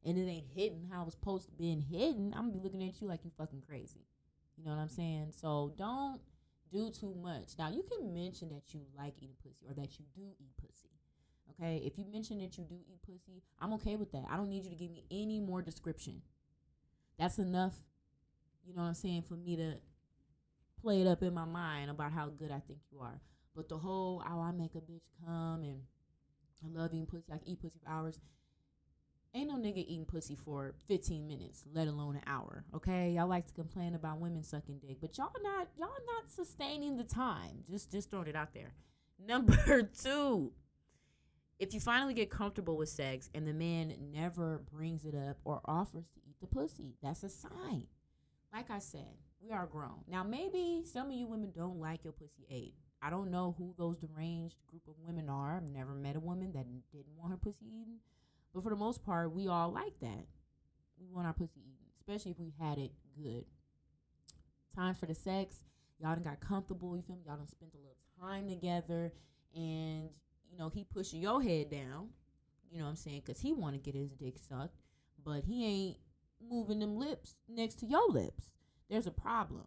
and 0.06 0.18
it 0.18 0.30
ain't 0.30 0.48
hitting 0.56 0.88
how 0.92 1.04
it's 1.04 1.16
supposed 1.16 1.46
to 1.46 1.52
be 1.52 1.76
hidden, 1.92 2.34
I'm 2.36 2.50
gonna 2.50 2.54
be 2.54 2.64
looking 2.64 2.88
at 2.88 3.02
you 3.02 3.08
like 3.08 3.26
you 3.26 3.32
fucking 3.38 3.64
crazy. 3.68 4.06
You 4.58 4.66
know 4.66 4.72
what 4.72 4.82
I'm 4.82 4.90
saying? 4.90 5.32
So 5.36 5.74
don't 5.78 6.20
do 6.72 6.92
too 6.92 7.16
much. 7.22 7.58
Now 7.58 7.70
you 7.70 7.84
can 7.84 8.14
mention 8.14 8.50
that 8.50 8.74
you 8.74 8.82
like 8.98 9.14
eating 9.18 9.36
pussy 9.44 9.66
or 9.68 9.74
that 9.74 10.00
you 10.00 10.06
do 10.16 10.24
eat 10.40 10.56
pussy. 10.62 10.90
Okay? 11.52 11.82
If 11.86 11.98
you 11.98 12.06
mention 12.12 12.40
that 12.40 12.58
you 12.58 12.64
do 12.64 12.76
eat 12.88 13.02
pussy, 13.06 13.42
I'm 13.60 13.74
okay 13.74 13.96
with 13.96 14.12
that. 14.12 14.26
I 14.30 14.38
don't 14.38 14.50
need 14.50 14.66
you 14.66 14.70
to 14.70 14.76
give 14.76 14.92
me 14.92 15.04
any 15.12 15.40
more 15.40 15.62
description. 15.62 16.22
That's 17.18 17.38
enough, 17.38 17.76
you 18.66 18.74
know 18.74 18.84
what 18.84 18.90
I'm 18.90 18.94
saying, 18.94 19.24
for 19.24 19.36
me 19.36 19.56
to 19.58 19.76
play 20.82 21.02
it 21.02 21.08
up 21.08 21.22
in 21.22 21.34
my 21.34 21.46
mind 21.46 21.90
about 21.90 22.14
how 22.14 22.28
good 22.28 22.52
I 22.52 22.60
think 22.60 22.80
you 22.92 23.00
are. 23.02 23.20
But 23.56 23.68
the 23.68 23.78
whole, 23.78 24.24
oh, 24.26 24.42
I 24.42 24.52
make 24.52 24.76
a 24.76 24.80
bitch 24.80 25.04
come 25.26 25.64
and 25.64 25.82
I 26.64 26.80
love 26.80 26.94
eating 26.94 27.08
pussy, 27.08 27.26
I 27.34 27.38
can 27.38 27.50
eat 27.50 27.62
pussy 27.62 27.80
for 27.84 27.90
hours. 27.90 28.20
Ain't 29.36 29.48
no 29.48 29.58
nigga 29.58 29.78
eating 29.78 30.06
pussy 30.06 30.36
for 30.36 30.74
15 30.88 31.28
minutes, 31.28 31.64
let 31.72 31.88
alone 31.88 32.16
an 32.16 32.24
hour. 32.26 32.66
Okay, 32.76 33.12
y'all 33.12 33.28
like 33.28 33.46
to 33.46 33.54
complain 33.54 33.94
about 33.94 34.20
women 34.20 34.44
sucking 34.44 34.80
dick, 34.80 34.98
but 35.00 35.18
y'all 35.18 35.32
not 35.44 35.68
y'all 35.78 35.90
not 36.08 36.32
sustaining 36.32 36.98
the 36.98 37.04
time. 37.04 37.64
Just 37.70 37.92
just 37.92 38.10
throwing 38.10 38.28
it 38.28 38.36
out 38.36 38.54
there. 38.56 38.74
Number 39.28 39.84
two, 39.84 40.52
if 41.60 41.74
you 41.74 41.80
finally 41.80 42.14
get 42.16 42.32
comfortable 42.32 42.76
with 42.76 42.90
sex 42.90 43.30
and 43.36 43.48
the 43.48 43.54
man 43.54 43.94
never 44.12 44.62
brings 44.72 45.06
it 45.06 45.14
up 45.14 45.38
or 45.44 45.62
offers 45.66 46.08
to 46.16 46.20
eat 46.28 46.38
the 46.42 46.48
pussy, 46.48 46.96
that's 47.04 47.24
a 47.24 47.30
sign. 47.30 47.86
Like 48.52 48.72
I 48.72 48.80
said, 48.80 49.14
we 49.42 49.52
are 49.52 49.68
grown. 49.68 50.02
Now, 50.08 50.24
maybe 50.24 50.84
some 50.92 51.08
of 51.08 51.14
you 51.16 51.28
women 51.28 51.52
don't 51.56 51.80
like 51.80 52.04
your 52.04 52.14
pussy 52.14 52.48
ate. 52.50 52.74
I 53.02 53.10
don't 53.10 53.30
know 53.30 53.56
who 53.58 53.76
those 53.78 53.98
deranged 53.98 54.56
group 54.68 54.82
of 54.88 54.96
women 55.06 55.30
are. 55.30 55.58
I've 55.58 55.70
never 55.70 55.94
met 55.94 56.16
a 56.16 56.20
woman 56.20 56.52
that 56.54 56.66
didn't 56.92 57.16
want 57.18 57.32
her 57.32 57.38
pussy 57.38 57.66
eaten. 57.68 58.00
But 58.54 58.64
for 58.64 58.70
the 58.70 58.76
most 58.76 59.06
part, 59.06 59.34
we 59.34 59.48
all 59.48 59.72
like 59.72 60.00
that. 60.02 60.26
We 61.00 61.08
want 61.12 61.28
our 61.28 61.34
pussy 61.34 61.62
eaten, 61.62 61.88
especially 62.00 62.32
if 62.32 62.40
we 62.40 62.54
had 62.60 62.78
it 62.78 62.92
good. 63.22 63.46
Time 64.76 64.96
for 64.96 65.06
the 65.06 65.16
sex. 65.16 65.64
Y'all 66.00 66.14
done 66.14 66.24
got 66.24 66.40
comfortable. 66.40 66.96
You 66.96 67.04
feel 67.04 67.16
me? 67.16 67.24
Y'all 67.26 67.38
done 67.38 67.48
spent 67.48 67.72
a 67.74 67.78
little 67.78 67.98
time 68.20 68.50
together. 68.50 69.12
And, 69.56 70.10
you 70.52 70.58
know, 70.58 70.70
he 70.70 70.84
pushing 70.84 71.22
your 71.22 71.42
head 71.42 71.70
down. 71.70 72.10
You 72.72 72.80
know 72.80 72.86
what 72.86 72.92
I'm 72.92 72.96
saying? 72.96 73.24
Because 73.26 73.42
he 73.42 73.54
want 73.54 73.76
to 73.76 73.80
get 73.80 74.00
his 74.00 74.12
dick 74.12 74.36
sucked. 74.38 74.78
But 75.24 75.44
he 75.44 75.66
ain't 75.66 75.98
moving 76.50 76.80
them 76.80 76.98
lips 76.98 77.36
next 77.48 77.80
to 77.80 77.86
your 77.86 78.10
lips. 78.10 78.52
There's 78.90 79.08
a 79.08 79.12
problem 79.12 79.66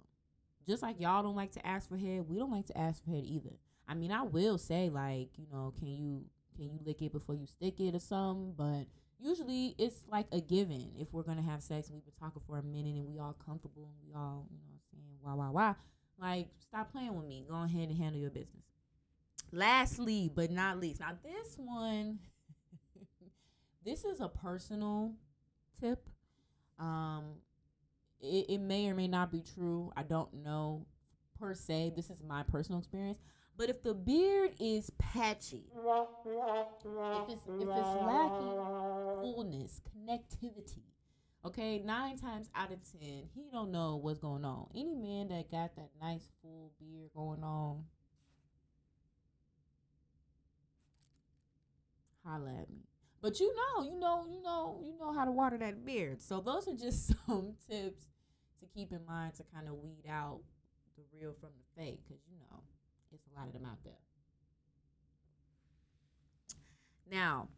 just 0.67 0.83
like 0.83 1.01
y'all 1.01 1.23
don't 1.23 1.37
like 1.37 1.53
to 1.53 1.67
ask 1.67 1.89
for 1.89 1.97
head, 1.97 2.29
we 2.29 2.39
don't 2.39 2.51
like 2.51 2.67
to 2.67 2.79
ask 2.79 3.05
for 3.05 3.11
head 3.11 3.25
either. 3.25 3.57
I 3.89 3.95
mean, 3.95 4.13
I 4.13 4.23
will 4.23 4.59
say 4.59 4.91
like, 4.91 5.31
you 5.37 5.47
know, 5.53 5.73
can 5.79 5.89
you 5.89 6.25
can 6.55 6.65
you 6.65 6.79
lick 6.85 7.03
it 7.03 7.13
before 7.13 7.35
you 7.35 7.47
stick 7.47 7.81
it 7.81 7.95
or 7.95 8.01
something? 8.01 8.55
But 8.57 8.87
usually 9.19 9.75
it's 9.79 10.01
like 10.09 10.27
a 10.33 10.41
given. 10.41 10.93
If 10.99 11.13
we're 11.13 11.23
gonna 11.23 11.43
have 11.43 11.63
sex 11.63 11.89
and 11.89 11.97
we've 11.97 12.05
been 12.05 12.15
talking 12.19 12.43
for 12.47 12.59
a 12.59 12.63
minute 12.63 12.95
and 12.97 13.07
we 13.07 13.19
all 13.19 13.37
comfortable 13.45 13.89
and 13.89 14.09
we 14.09 14.15
all, 14.15 14.47
you 14.51 14.59
know, 14.59 14.79
saying 14.91 15.19
wah 15.23 15.35
wah 15.35 15.51
wah, 15.51 15.75
like 16.19 16.49
stop 16.61 16.93
playing 16.93 17.15
with 17.17 17.27
me. 17.27 17.45
Go 17.49 17.55
ahead 17.57 17.89
and 17.89 17.99
handle 17.99 18.21
your 18.21 18.31
business. 18.31 18.65
Lastly, 19.53 20.31
but 20.35 20.51
not 20.51 20.81
least, 20.81 21.01
now 21.01 21.17
this 21.23 21.57
one, 21.57 22.19
this 23.85 24.05
is 24.05 24.21
a 24.21 24.29
personal 24.29 25.13
tip. 25.79 26.09
Um, 26.79 27.25
it, 28.21 28.47
it 28.49 28.59
may 28.59 28.89
or 28.89 28.95
may 28.95 29.09
not 29.09 29.31
be 29.31 29.43
true. 29.55 29.93
I 29.97 30.05
don't 30.05 30.33
know 30.43 30.87
per 31.39 31.55
se. 31.55 31.93
This 31.95 32.09
is 32.09 32.23
my 32.23 32.43
personal 32.45 32.79
experience. 32.79 33.19
But 33.57 33.69
if 33.69 33.83
the 33.83 33.95
beard 33.95 34.53
is 34.59 34.91
patchy, 34.99 35.65
if 35.75 37.29
it's, 37.29 37.43
if 37.47 37.69
it's 37.69 37.69
lacking 37.69 38.59
fullness, 39.21 39.81
connectivity, 39.89 40.83
okay, 41.45 41.79
nine 41.79 42.17
times 42.17 42.49
out 42.55 42.73
of 42.73 42.79
ten, 42.91 43.29
he 43.35 43.49
don't 43.53 43.71
know 43.71 43.97
what's 43.97 44.19
going 44.19 44.45
on. 44.45 44.69
Any 44.75 44.95
man 44.95 45.29
that 45.29 45.51
got 45.51 45.77
that 45.77 45.91
nice 46.01 46.29
full 46.41 46.73
beard 46.81 47.11
going 47.15 47.43
on, 47.45 47.85
holla 52.25 52.51
at 52.63 52.71
me. 52.71 52.85
But 53.21 53.39
you 53.39 53.55
know, 53.55 53.85
you 53.85 53.99
know, 54.01 54.27
you 54.29 54.43
know, 54.43 54.81
you 54.83 54.99
know 54.99 55.13
how 55.13 55.25
to 55.25 55.31
water 55.31 55.57
that 55.59 55.85
beard. 55.85 56.21
So 56.21 56.41
those 56.41 56.67
are 56.67 56.75
just 56.75 57.07
some 57.27 57.55
tips 57.71 58.07
to 58.61 58.67
keep 58.75 58.93
in 58.93 59.05
mind 59.07 59.35
to 59.35 59.45
kind 59.55 59.69
of 59.69 59.75
weed 59.75 60.05
out 60.09 60.41
the 60.97 61.03
real 61.17 61.35
from 61.41 61.51
the 61.51 61.81
fake 61.83 62.01
because 62.07 62.23
you 62.29 62.37
know 62.51 62.63
it's 63.13 63.27
a 63.35 63.39
lot 63.39 63.47
of 63.47 63.53
them 63.53 63.65
out 63.65 63.79
there. 63.85 63.93
Now, 67.11 67.49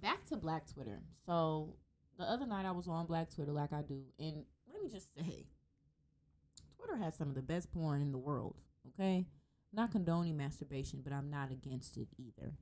back 0.00 0.24
to 0.26 0.36
Black 0.36 0.66
Twitter. 0.72 1.00
So 1.24 1.76
the 2.18 2.24
other 2.24 2.46
night 2.46 2.66
I 2.66 2.72
was 2.72 2.88
on 2.88 3.06
Black 3.06 3.32
Twitter 3.32 3.52
like 3.52 3.72
I 3.72 3.82
do, 3.82 4.02
and 4.18 4.44
let 4.72 4.82
me 4.82 4.88
just 4.88 5.14
say, 5.14 5.46
Twitter 6.76 6.96
has 6.96 7.16
some 7.16 7.28
of 7.28 7.34
the 7.34 7.42
best 7.42 7.72
porn 7.72 8.02
in 8.02 8.12
the 8.12 8.18
world. 8.18 8.56
Okay, 8.88 9.26
not 9.72 9.92
condoning 9.92 10.36
masturbation, 10.36 11.00
but 11.02 11.12
I'm 11.12 11.30
not 11.30 11.50
against 11.50 11.96
it 11.96 12.08
either. 12.18 12.52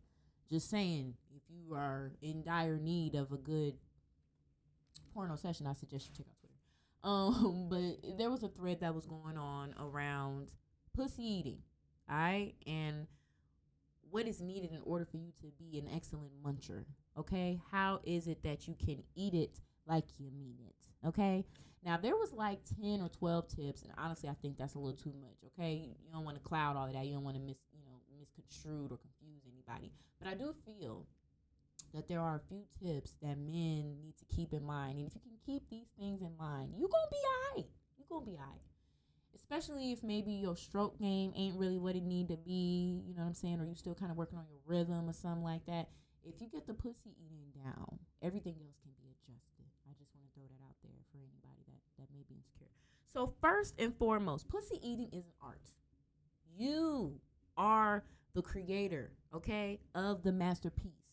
Just 0.50 0.68
saying, 0.68 1.14
if 1.34 1.42
you 1.48 1.74
are 1.74 2.12
in 2.20 2.42
dire 2.42 2.78
need 2.78 3.14
of 3.14 3.32
a 3.32 3.36
good 3.36 3.74
porno 5.12 5.36
session, 5.36 5.66
I 5.66 5.72
suggest 5.72 6.08
you 6.08 6.14
check 6.16 6.26
out 6.28 6.38
Twitter. 6.38 6.50
Um, 7.04 7.66
but 7.68 8.16
there 8.16 8.30
was 8.30 8.42
a 8.44 8.48
thread 8.48 8.80
that 8.80 8.94
was 8.94 9.04
going 9.04 9.36
on 9.36 9.74
around 9.78 10.52
pussy 10.96 11.22
eating, 11.22 11.58
right, 12.08 12.52
and 12.66 13.06
what 14.10 14.26
is 14.26 14.40
needed 14.40 14.70
in 14.72 14.80
order 14.84 15.04
for 15.04 15.16
you 15.16 15.32
to 15.40 15.46
be 15.58 15.78
an 15.78 15.88
excellent 15.94 16.30
muncher. 16.42 16.84
Okay, 17.18 17.60
how 17.70 18.00
is 18.04 18.26
it 18.26 18.42
that 18.42 18.66
you 18.68 18.74
can 18.74 19.02
eat 19.14 19.34
it 19.34 19.60
like 19.86 20.04
you 20.18 20.30
mean 20.38 20.56
it? 20.66 21.08
Okay, 21.08 21.44
now 21.84 21.96
there 21.96 22.16
was 22.16 22.32
like 22.32 22.60
ten 22.80 23.00
or 23.00 23.08
twelve 23.08 23.48
tips, 23.48 23.82
and 23.82 23.92
honestly, 23.98 24.28
I 24.28 24.34
think 24.40 24.56
that's 24.56 24.74
a 24.74 24.78
little 24.78 24.96
too 24.96 25.12
much. 25.20 25.38
Okay, 25.52 25.90
you 26.04 26.12
don't 26.12 26.24
want 26.24 26.36
to 26.36 26.42
cloud 26.42 26.76
all 26.76 26.86
of 26.86 26.92
that. 26.92 27.06
You 27.06 27.14
don't 27.14 27.24
want 27.24 27.36
to 27.36 27.42
mis 27.42 27.58
you 27.72 27.84
know 27.84 28.00
misconstrued 28.18 28.92
or 28.92 28.98
confuse 28.98 29.42
anybody. 29.46 29.92
But 30.20 30.28
I 30.28 30.34
do 30.34 30.54
feel 30.64 31.06
that 31.94 32.08
there 32.08 32.20
are 32.20 32.36
a 32.36 32.48
few 32.48 32.62
tips 32.82 33.14
that 33.22 33.38
men 33.38 33.96
need 34.02 34.14
to 34.18 34.24
keep 34.34 34.52
in 34.52 34.64
mind. 34.64 34.98
And 34.98 35.06
if 35.06 35.14
you 35.14 35.20
can 35.20 35.38
keep 35.44 35.68
these 35.70 35.86
things 35.98 36.20
in 36.22 36.36
mind, 36.36 36.72
you're 36.76 36.88
going 36.88 37.06
to 37.06 37.10
be 37.10 37.22
all 37.24 37.56
right. 37.56 37.66
You're 37.96 38.08
going 38.08 38.24
to 38.24 38.30
be 38.30 38.36
all 38.36 38.50
right. 38.50 38.60
Especially 39.44 39.92
if 39.92 40.02
maybe 40.02 40.32
your 40.32 40.56
stroke 40.56 40.98
game 40.98 41.32
ain't 41.36 41.56
really 41.56 41.76
what 41.78 41.94
it 41.94 42.02
need 42.02 42.28
to 42.28 42.36
be, 42.36 43.02
you 43.06 43.14
know 43.14 43.20
what 43.20 43.28
I'm 43.28 43.34
saying? 43.34 43.60
Or 43.60 43.66
you 43.66 43.74
still 43.74 43.94
kind 43.94 44.10
of 44.10 44.16
working 44.16 44.38
on 44.38 44.46
your 44.48 44.60
rhythm 44.64 45.08
or 45.08 45.12
something 45.12 45.44
like 45.44 45.66
that. 45.66 45.90
If 46.24 46.40
you 46.40 46.48
get 46.48 46.66
the 46.66 46.72
pussy 46.72 47.12
eating 47.20 47.52
down, 47.62 47.98
everything 48.22 48.56
else 48.64 48.78
can 48.82 48.92
be 48.96 49.12
adjusted. 49.12 49.68
I 49.86 49.92
just 49.98 50.10
want 50.16 50.24
to 50.26 50.32
throw 50.32 50.48
that 50.48 50.64
out 50.64 50.76
there 50.82 50.96
for 51.12 51.18
anybody 51.18 51.60
that, 51.68 51.80
that 51.98 52.08
may 52.10 52.24
be 52.26 52.36
insecure. 52.40 52.72
So 53.12 53.34
first 53.42 53.74
and 53.78 53.94
foremost, 53.98 54.48
pussy 54.48 54.80
eating 54.82 55.10
is 55.12 55.26
an 55.26 55.34
art. 55.42 55.72
You 56.56 57.20
are 57.58 58.02
the 58.34 58.40
creator, 58.40 59.12
okay, 59.34 59.78
of 59.94 60.22
the 60.22 60.32
masterpiece 60.32 61.03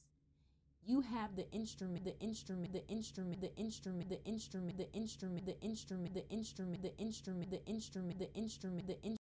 you 0.86 1.02
have 1.02 1.36
the 1.36 1.50
instrument, 1.52 2.04
the 2.04 2.18
instrument, 2.20 2.74
the 2.74 2.88
instrument, 2.88 3.40
the 3.42 3.56
instrument, 3.56 4.10
the 4.10 4.24
instrument, 4.26 4.78
the 4.78 4.92
instrument, 4.94 5.46
the 5.46 5.60
instrument, 5.62 6.14
the 6.14 6.28
instrument, 6.30 6.82
the 6.82 6.98
instrument, 6.98 7.52
the 7.52 7.66
instrument, 7.66 8.20
the 8.20 8.34
instrument, 8.34 8.88
the 8.88 8.96
instrument. 8.96 9.18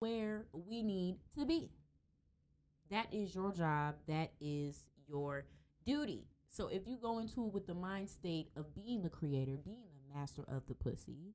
Where 0.00 0.46
we 0.52 0.82
need 0.82 1.16
to 1.38 1.46
be. 1.46 1.70
That 2.90 3.06
is 3.12 3.34
your 3.34 3.52
job. 3.52 3.94
That 4.08 4.32
is 4.40 4.84
your 5.08 5.44
duty. 5.86 6.26
So 6.48 6.66
if 6.68 6.86
you 6.86 6.98
go 7.00 7.20
into 7.20 7.46
it 7.46 7.52
with 7.52 7.66
the 7.66 7.74
mind 7.74 8.10
state 8.10 8.50
of 8.56 8.74
being 8.74 9.02
the 9.02 9.08
creator, 9.08 9.56
being 9.64 9.84
the 9.94 10.18
master 10.18 10.42
of 10.48 10.66
the 10.66 10.74
pussy, 10.74 11.32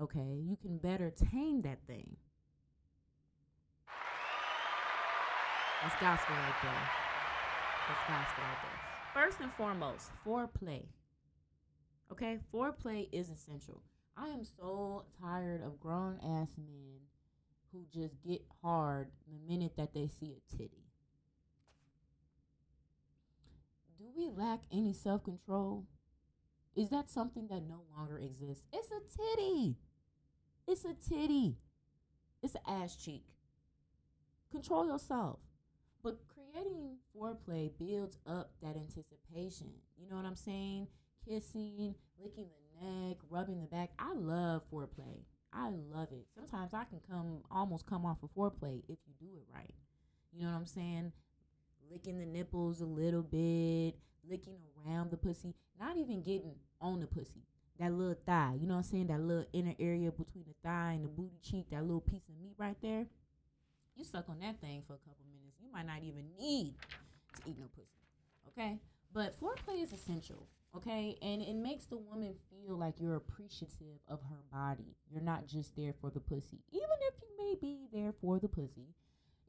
okay, 0.00 0.38
you 0.44 0.56
can 0.60 0.78
better 0.78 1.10
tame 1.10 1.62
that 1.62 1.78
thing. 1.86 2.16
That's 5.82 5.98
gospel 5.98 6.34
right 6.34 6.54
there. 6.62 6.90
That's 7.88 8.08
gospel 8.08 8.44
right 8.44 8.58
there. 8.62 9.22
First 9.24 9.40
and 9.40 9.52
foremost, 9.54 10.10
foreplay. 10.26 10.84
Okay, 12.12 12.38
foreplay 12.52 13.08
is 13.12 13.30
essential. 13.30 13.82
I 14.16 14.28
am 14.28 14.44
so 14.44 15.04
tired 15.22 15.62
of 15.62 15.80
grown 15.80 16.18
ass 16.22 16.50
men 16.58 17.00
who 17.72 17.86
just 17.92 18.14
get 18.22 18.42
hard 18.62 19.08
the 19.26 19.52
minute 19.52 19.72
that 19.78 19.94
they 19.94 20.08
see 20.08 20.34
a 20.36 20.56
titty. 20.56 20.84
Do 23.98 24.04
we 24.14 24.28
lack 24.28 24.60
any 24.70 24.92
self 24.92 25.24
control? 25.24 25.86
Is 26.76 26.90
that 26.90 27.10
something 27.10 27.48
that 27.48 27.62
no 27.66 27.82
longer 27.96 28.18
exists? 28.18 28.64
It's 28.72 28.88
a 28.90 29.00
titty. 29.16 29.76
It's 30.66 30.84
a 30.84 30.94
titty. 30.94 31.56
It's 32.42 32.54
an 32.54 32.60
ass 32.66 32.96
cheek. 32.96 33.24
Control 34.50 34.86
yourself. 34.86 35.38
But 36.02 36.18
creating 36.28 36.96
foreplay 37.14 37.70
builds 37.78 38.18
up 38.26 38.52
that 38.62 38.76
anticipation. 38.76 39.68
You 39.98 40.08
know 40.08 40.16
what 40.16 40.24
I'm 40.24 40.36
saying? 40.36 40.88
Kissing, 41.28 41.94
licking 42.22 42.46
the 42.48 42.86
neck, 42.86 43.18
rubbing 43.28 43.60
the 43.60 43.66
back. 43.66 43.90
I 43.98 44.14
love 44.14 44.62
foreplay. 44.72 45.24
I 45.52 45.70
love 45.92 46.08
it. 46.12 46.26
Sometimes 46.34 46.72
I 46.72 46.84
can 46.84 47.00
come 47.08 47.40
almost 47.50 47.86
come 47.86 48.06
off 48.06 48.22
of 48.22 48.30
foreplay 48.34 48.82
if 48.88 48.98
you 49.06 49.14
do 49.20 49.26
it 49.36 49.44
right. 49.54 49.74
You 50.32 50.42
know 50.42 50.50
what 50.50 50.58
I'm 50.58 50.66
saying? 50.66 51.12
Licking 51.90 52.18
the 52.18 52.26
nipples 52.26 52.80
a 52.80 52.86
little 52.86 53.22
bit, 53.22 53.94
licking 54.28 54.58
around 54.86 55.10
the 55.10 55.16
pussy, 55.16 55.54
not 55.78 55.96
even 55.96 56.22
getting 56.22 56.54
on 56.80 57.00
the 57.00 57.06
pussy. 57.06 57.42
That 57.78 57.92
little 57.92 58.16
thigh, 58.26 58.56
you 58.60 58.66
know 58.66 58.74
what 58.74 58.84
I'm 58.84 58.90
saying? 58.90 59.06
That 59.08 59.20
little 59.20 59.46
inner 59.52 59.74
area 59.80 60.10
between 60.12 60.44
the 60.46 60.54
thigh 60.62 60.92
and 60.92 61.04
the 61.04 61.08
booty 61.08 61.38
cheek, 61.42 61.66
that 61.70 61.82
little 61.82 62.00
piece 62.00 62.28
of 62.28 62.34
meat 62.40 62.54
right 62.58 62.76
there. 62.80 63.06
You 64.00 64.06
suck 64.06 64.30
on 64.30 64.38
that 64.40 64.58
thing 64.62 64.82
for 64.86 64.94
a 64.94 64.98
couple 64.98 65.26
minutes. 65.30 65.58
You 65.60 65.68
might 65.70 65.86
not 65.86 66.02
even 66.02 66.24
need 66.38 66.72
to 67.36 67.50
eat 67.50 67.58
no 67.58 67.66
pussy. 67.76 68.00
Okay? 68.48 68.78
But 69.12 69.38
foreplay 69.38 69.82
is 69.82 69.92
essential. 69.92 70.48
Okay? 70.74 71.18
And 71.20 71.42
it 71.42 71.54
makes 71.54 71.84
the 71.84 71.98
woman 71.98 72.32
feel 72.48 72.78
like 72.78 72.94
you're 72.98 73.16
appreciative 73.16 74.00
of 74.08 74.20
her 74.22 74.38
body. 74.50 74.96
You're 75.12 75.20
not 75.20 75.46
just 75.46 75.76
there 75.76 75.92
for 76.00 76.08
the 76.08 76.18
pussy. 76.18 76.60
Even 76.72 76.88
if 77.08 77.14
you 77.20 77.28
may 77.36 77.54
be 77.60 77.88
there 77.92 78.14
for 78.22 78.38
the 78.38 78.48
pussy, 78.48 78.88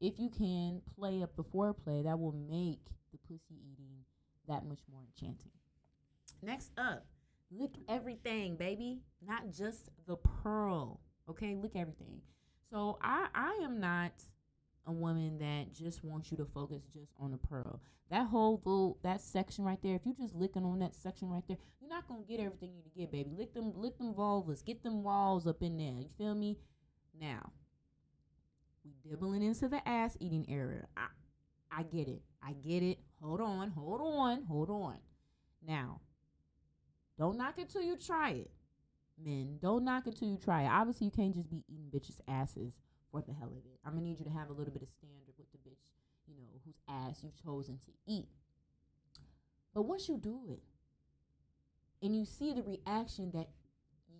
if 0.02 0.20
you 0.20 0.30
can 0.30 0.82
play 1.00 1.24
up 1.24 1.34
the 1.38 1.46
foreplay, 1.46 2.04
that 2.04 2.20
will 2.20 2.36
make 2.50 2.84
the 3.14 3.20
pussy 3.30 3.56
eating 3.72 4.04
that 4.50 4.66
much 4.66 4.80
more 4.92 5.04
enchanting. 5.16 5.54
Next 6.42 6.72
up, 6.78 7.06
lick 7.52 7.72
everything, 7.88 8.58
baby, 8.58 9.00
not 9.26 9.50
just 9.50 9.92
the 10.08 10.18
pearl. 10.18 11.00
Okay, 11.30 11.56
lick 11.56 11.78
everything. 11.78 12.20
So 12.70 12.98
I 13.02 13.28
I 13.34 13.60
am 13.64 13.80
not 13.80 14.12
a 14.88 14.92
woman 14.92 15.38
that 15.40 15.74
just 15.74 16.04
wants 16.04 16.32
you 16.32 16.38
to 16.38 16.46
focus 16.46 16.84
just 16.94 17.12
on 17.20 17.32
the 17.32 17.38
pearl. 17.38 17.82
That 18.10 18.28
whole 18.28 18.62
little 18.66 18.98
that 19.04 19.22
section 19.22 19.64
right 19.64 19.80
there, 19.82 19.96
if 19.96 20.06
you 20.06 20.14
just 20.14 20.36
licking 20.36 20.66
on 20.66 20.80
that 20.80 20.96
section 20.96 21.30
right 21.30 21.44
there, 21.48 21.58
you're 21.80 21.90
not 21.90 22.08
gonna 22.08 22.24
get 22.28 22.40
everything 22.40 22.70
you 22.70 22.78
need 22.78 22.84
to 22.84 23.00
get, 23.00 23.12
baby. 23.12 23.32
Lick 23.38 23.54
them, 23.54 23.72
lick 23.76 23.98
them 23.98 24.14
vulvas, 24.14 24.66
get 24.66 24.84
them 24.84 25.04
walls 25.04 25.48
up 25.48 25.62
in 25.62 25.78
there. 25.78 25.94
You 25.94 26.10
feel 26.18 26.36
me? 26.36 26.58
Now, 27.20 27.52
we 28.84 28.92
dibbling 29.08 29.44
into 29.44 29.68
the 29.68 29.88
ass 29.88 30.18
eating 30.20 30.46
area. 30.50 30.88
I 30.98 31.08
I 31.72 31.84
get 31.84 32.08
it. 32.08 32.22
I 32.44 32.54
get 32.54 32.84
it. 32.84 33.00
Hold 33.22 33.40
on, 33.40 33.70
hold 33.70 34.02
on, 34.02 34.44
hold 34.44 34.70
on. 34.70 34.98
Now, 35.66 36.02
don't 37.18 37.38
knock 37.38 37.60
it 37.60 37.70
till 37.70 37.84
you 37.84 37.96
try 37.96 38.32
it. 38.32 38.52
Men, 39.24 39.60
don't 39.62 39.86
knock 39.86 40.08
it 40.08 40.18
till 40.18 40.28
you 40.28 40.38
try 40.38 40.64
it. 40.64 40.70
Obviously, 40.70 41.06
you 41.06 41.12
can't 41.12 41.36
just 41.36 41.50
be 41.50 41.64
eating 41.70 41.92
bitches' 41.94 42.20
asses 42.28 42.74
for 43.12 43.22
the 43.22 43.34
hell 43.34 43.50
of 43.50 43.66
it. 43.66 43.80
I'm 43.86 43.94
gonna 43.94 44.06
need 44.06 44.20
you 44.20 44.26
to 44.26 44.32
have 44.32 44.50
a 44.50 44.54
little 44.54 44.74
bit 44.74 44.82
of 44.82 44.90
standard 44.90 45.34
with 45.38 45.52
the 45.52 45.58
bitch, 45.58 45.84
you 46.28 46.36
know, 46.36 46.48
whose 46.66 46.80
ass 46.88 47.24
you've 47.24 47.44
chosen 47.44 47.78
to 47.80 47.92
eat. 48.08 48.30
But 49.74 49.84
once 49.84 50.08
you 50.10 50.18
do 50.18 50.40
it, 50.50 50.62
and 52.02 52.16
you 52.16 52.26
see 52.26 52.54
the 52.54 52.64
reaction 52.64 53.32
that 53.34 53.50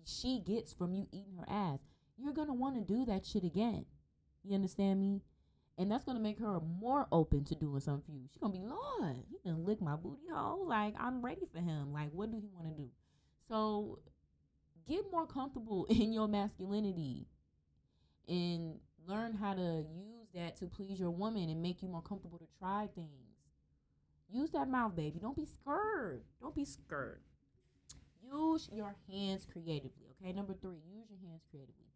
she 0.04 0.40
gets 0.40 0.72
from 0.72 0.94
you 0.94 1.06
eating 1.12 1.36
her 1.38 1.46
ass, 1.48 1.80
you're 2.16 2.32
gonna 2.32 2.54
want 2.54 2.74
to 2.76 2.80
do 2.80 3.04
that 3.06 3.26
shit 3.26 3.44
again. 3.44 3.84
You 4.44 4.54
understand 4.54 5.00
me? 5.00 5.22
And 5.78 5.90
that's 5.90 6.04
gonna 6.04 6.20
make 6.20 6.38
her 6.38 6.60
more 6.60 7.06
open 7.10 7.44
to 7.44 7.54
doing 7.54 7.80
something 7.80 8.02
for 8.04 8.12
you. 8.12 8.28
She's 8.30 8.40
gonna 8.40 8.52
be, 8.52 8.60
Lord, 8.60 9.16
he 9.30 9.38
gonna 9.44 9.62
lick 9.62 9.80
my 9.80 9.96
booty 9.96 10.28
hole. 10.32 10.66
Like 10.66 10.94
I'm 10.98 11.24
ready 11.24 11.46
for 11.52 11.60
him. 11.60 11.92
Like 11.92 12.10
what 12.12 12.30
do 12.30 12.38
he 12.38 12.48
want 12.54 12.68
to 12.68 12.82
do? 12.82 12.88
So 13.48 13.98
get 14.86 15.10
more 15.10 15.26
comfortable 15.26 15.86
in 15.90 16.12
your 16.12 16.28
masculinity 16.28 17.26
and 18.28 18.78
learn 19.06 19.34
how 19.34 19.54
to 19.54 19.84
use 19.94 20.28
that 20.34 20.56
to 20.56 20.66
please 20.66 20.98
your 20.98 21.10
woman 21.10 21.48
and 21.48 21.62
make 21.62 21.82
you 21.82 21.88
more 21.88 22.02
comfortable 22.02 22.38
to 22.38 22.46
try 22.58 22.88
things. 22.94 23.08
Use 24.30 24.50
that 24.52 24.68
mouth, 24.68 24.96
baby. 24.96 25.18
Don't 25.20 25.36
be 25.36 25.46
scared. 25.46 26.22
Don't 26.40 26.54
be 26.54 26.64
scared. 26.64 27.20
Use 28.32 28.68
your 28.72 28.94
hands 29.10 29.46
creatively. 29.50 30.14
Okay, 30.22 30.32
number 30.32 30.54
three, 30.54 30.78
use 30.90 31.06
your 31.10 31.18
hands 31.28 31.42
creatively. 31.50 31.86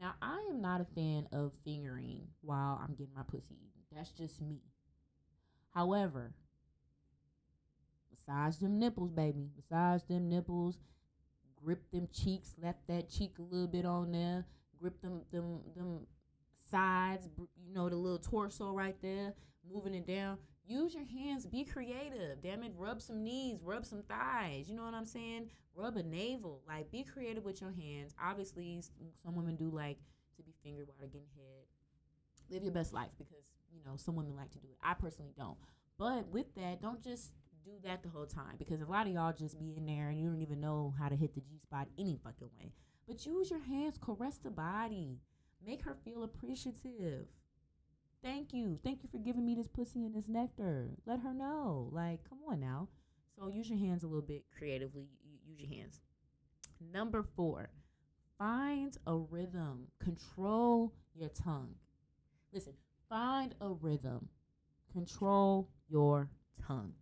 Now, 0.00 0.14
I 0.20 0.44
am 0.50 0.60
not 0.60 0.80
a 0.80 0.86
fan 0.94 1.28
of 1.32 1.52
fingering 1.64 2.26
while 2.40 2.80
I'm 2.82 2.94
getting 2.94 3.14
my 3.14 3.22
pussy 3.22 3.54
eaten. 3.54 3.82
That's 3.94 4.10
just 4.10 4.40
me. 4.40 4.58
However, 5.72 6.32
massage 8.10 8.56
them 8.56 8.78
nipples, 8.80 9.12
baby. 9.12 9.50
Massage 9.56 10.02
them 10.02 10.28
nipples. 10.28 10.78
Grip 11.64 11.88
them 11.92 12.08
cheeks. 12.12 12.54
Left 12.60 12.84
that 12.88 13.08
cheek 13.08 13.34
a 13.38 13.42
little 13.42 13.68
bit 13.68 13.84
on 13.84 14.10
there. 14.10 14.46
Grip 14.84 15.00
them 15.00 15.22
them 15.32 15.60
them 15.74 16.00
sides. 16.70 17.26
You 17.38 17.72
know 17.72 17.88
the 17.88 17.96
little 17.96 18.18
torso 18.18 18.70
right 18.72 18.96
there. 19.00 19.32
Moving 19.72 19.94
it 19.94 20.06
down. 20.06 20.36
Use 20.66 20.92
your 20.92 21.06
hands. 21.06 21.46
Be 21.46 21.64
creative. 21.64 22.42
Damn 22.42 22.62
it. 22.64 22.74
Rub 22.76 23.00
some 23.00 23.24
knees. 23.24 23.62
Rub 23.62 23.86
some 23.86 24.02
thighs. 24.02 24.68
You 24.68 24.76
know 24.76 24.84
what 24.84 24.92
I'm 24.92 25.06
saying? 25.06 25.48
Rub 25.74 25.96
a 25.96 26.02
navel. 26.02 26.60
Like, 26.68 26.90
be 26.90 27.02
creative 27.02 27.46
with 27.46 27.62
your 27.62 27.72
hands. 27.72 28.14
Obviously, 28.22 28.82
some 29.22 29.34
women 29.34 29.56
do 29.56 29.70
like 29.70 29.96
to 30.36 30.42
be 30.42 30.52
fingered 30.62 30.88
while 30.88 30.96
they're 31.00 31.08
getting 31.08 31.28
head. 31.34 31.64
Live 32.50 32.62
your 32.62 32.72
best 32.72 32.92
life 32.92 33.08
because, 33.16 33.52
you 33.72 33.80
know, 33.86 33.96
some 33.96 34.16
women 34.16 34.36
like 34.36 34.50
to 34.50 34.58
do 34.58 34.68
it. 34.70 34.76
I 34.82 34.92
personally 34.92 35.32
don't. 35.34 35.56
But 35.98 36.28
with 36.28 36.54
that, 36.56 36.82
don't 36.82 37.02
just 37.02 37.32
do 37.64 37.70
that 37.84 38.02
the 38.02 38.10
whole 38.10 38.26
time 38.26 38.56
because 38.58 38.82
a 38.82 38.84
lot 38.84 39.06
of 39.06 39.14
y'all 39.14 39.32
just 39.32 39.58
be 39.58 39.72
in 39.78 39.86
there 39.86 40.10
and 40.10 40.20
you 40.20 40.28
don't 40.28 40.42
even 40.42 40.60
know 40.60 40.92
how 40.98 41.08
to 41.08 41.16
hit 41.16 41.34
the 41.34 41.40
G 41.40 41.58
spot 41.62 41.88
any 41.98 42.18
fucking 42.22 42.50
way. 42.60 42.70
But 43.06 43.26
use 43.26 43.50
your 43.50 43.60
hands, 43.60 43.98
caress 43.98 44.38
the 44.38 44.50
body, 44.50 45.18
make 45.64 45.82
her 45.82 45.96
feel 46.04 46.22
appreciative. 46.24 47.26
Thank 48.22 48.54
you. 48.54 48.78
Thank 48.82 49.02
you 49.02 49.08
for 49.12 49.18
giving 49.18 49.44
me 49.44 49.54
this 49.54 49.68
pussy 49.68 50.06
and 50.06 50.14
this 50.14 50.28
nectar. 50.28 50.88
Let 51.04 51.20
her 51.20 51.34
know. 51.34 51.90
Like, 51.92 52.26
come 52.28 52.38
on 52.48 52.60
now. 52.60 52.88
So 53.36 53.48
use 53.48 53.68
your 53.68 53.78
hands 53.78 54.02
a 54.02 54.06
little 54.06 54.22
bit 54.22 54.44
creatively. 54.56 55.08
Use 55.46 55.60
your 55.60 55.68
hands. 55.68 56.00
Number 56.92 57.22
four, 57.36 57.68
find 58.38 58.96
a 59.06 59.14
rhythm. 59.14 59.88
Control 60.02 60.94
your 61.14 61.28
tongue. 61.28 61.74
Listen, 62.52 62.72
find 63.08 63.54
a 63.60 63.68
rhythm. 63.68 64.28
Control 64.92 65.68
your 65.88 66.30
tongue. 66.66 66.92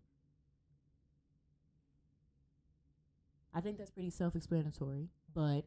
I 3.54 3.60
think 3.60 3.78
that's 3.78 3.90
pretty 3.90 4.10
self 4.10 4.34
explanatory, 4.34 5.08
but 5.34 5.64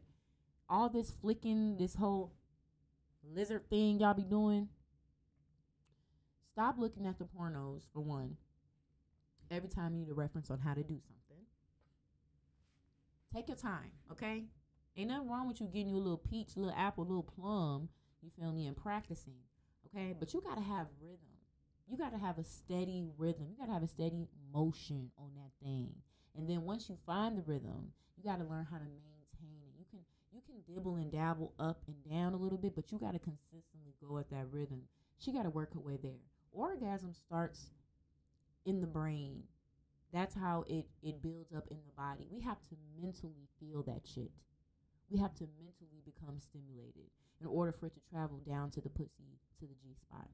all 0.70 0.90
this 0.90 1.12
flicking, 1.22 1.78
this 1.78 1.96
whole 1.96 2.34
lizard 3.34 3.70
thing 3.70 4.00
y'all 4.00 4.14
be 4.14 4.24
doing, 4.24 4.70
Stop 6.56 6.76
looking 6.78 7.06
at 7.06 7.20
the 7.20 7.26
pornos 7.26 7.82
for 7.92 8.00
one. 8.00 8.38
Every 9.52 9.68
time 9.68 9.94
you 9.94 10.06
need 10.06 10.10
a 10.10 10.14
reference 10.14 10.50
on 10.50 10.58
how 10.58 10.74
to 10.74 10.84
do 10.84 11.02
something. 11.06 11.44
Take 13.34 13.50
your 13.50 13.58
time, 13.58 13.92
okay? 14.10 14.46
Ain't 14.96 15.10
nothing 15.10 15.28
wrong 15.28 15.50
with 15.50 15.60
you 15.60 15.68
getting 15.68 15.90
you 15.90 15.98
a 15.98 15.98
little 15.98 16.18
peach, 16.18 16.56
little 16.56 16.74
apple, 16.74 17.04
little 17.04 17.24
plum, 17.24 17.90
you 18.22 18.30
feel 18.40 18.54
me, 18.54 18.68
and 18.68 18.78
practicing. 18.78 19.36
Okay? 19.88 20.16
But 20.18 20.34
you 20.34 20.42
gotta 20.48 20.62
have 20.62 20.88
rhythm. 21.02 21.36
You 21.90 21.98
gotta 21.98 22.18
have 22.18 22.38
a 22.38 22.46
steady 22.46 23.10
rhythm. 23.18 23.48
You 23.50 23.58
gotta 23.60 23.74
have 23.74 23.84
a 23.84 23.90
steady 23.90 24.30
motion 24.54 25.12
on 25.18 25.32
that 25.36 25.52
thing. 25.62 25.90
And 26.38 26.50
then 26.50 26.62
once 26.62 26.88
you 26.88 26.98
find 27.06 27.38
the 27.38 27.42
rhythm, 27.42 27.92
you 28.16 28.24
gotta 28.24 28.46
learn 28.46 28.66
how 28.72 28.78
to 28.78 28.86
maintain 28.86 29.60
it. 29.62 29.76
You 29.78 29.84
can 29.92 30.00
you 30.32 30.40
can 30.56 30.76
dibble 30.76 30.96
and 30.96 31.12
dabble 31.12 31.54
up 31.60 31.82
and 31.88 31.96
down 32.10 32.34
a 32.34 32.38
little 32.38 32.58
bit, 32.58 32.76
but 32.76 32.92
you 32.92 33.00
gotta 33.00 33.20
consistently 33.20 33.94
go 34.02 34.18
at 34.18 34.30
that 34.30 34.46
rhythm. 34.52 34.82
She 35.18 35.32
gotta 35.32 35.50
work 35.50 35.74
her 35.74 35.80
way 35.80 35.98
there 36.02 36.20
orgasm 36.56 37.14
starts 37.14 37.72
in 38.66 38.82
the 38.82 38.88
brain. 38.88 39.44
That's 40.14 40.34
how 40.34 40.64
it, 40.68 40.86
it 41.04 41.22
builds 41.22 41.52
up 41.54 41.66
in 41.70 41.78
the 41.86 41.92
body. 41.98 42.28
We 42.32 42.42
have 42.42 42.62
to 42.70 42.76
mentally 43.02 43.50
feel 43.60 43.84
that 43.84 44.02
shit. 44.06 44.32
We 45.10 45.20
have 45.20 45.36
to 45.36 45.48
mentally 45.60 46.02
become 46.06 46.40
stimulated 46.40 47.12
in 47.42 47.48
order 47.48 47.74
for 47.74 47.88
it 47.88 47.94
to 47.94 48.00
travel 48.10 48.40
down 48.48 48.72
to 48.72 48.82
the 48.82 48.90
pussy, 48.90 49.38
to 49.60 49.66
the 49.66 49.76
G 49.84 49.94
spot. 49.94 50.28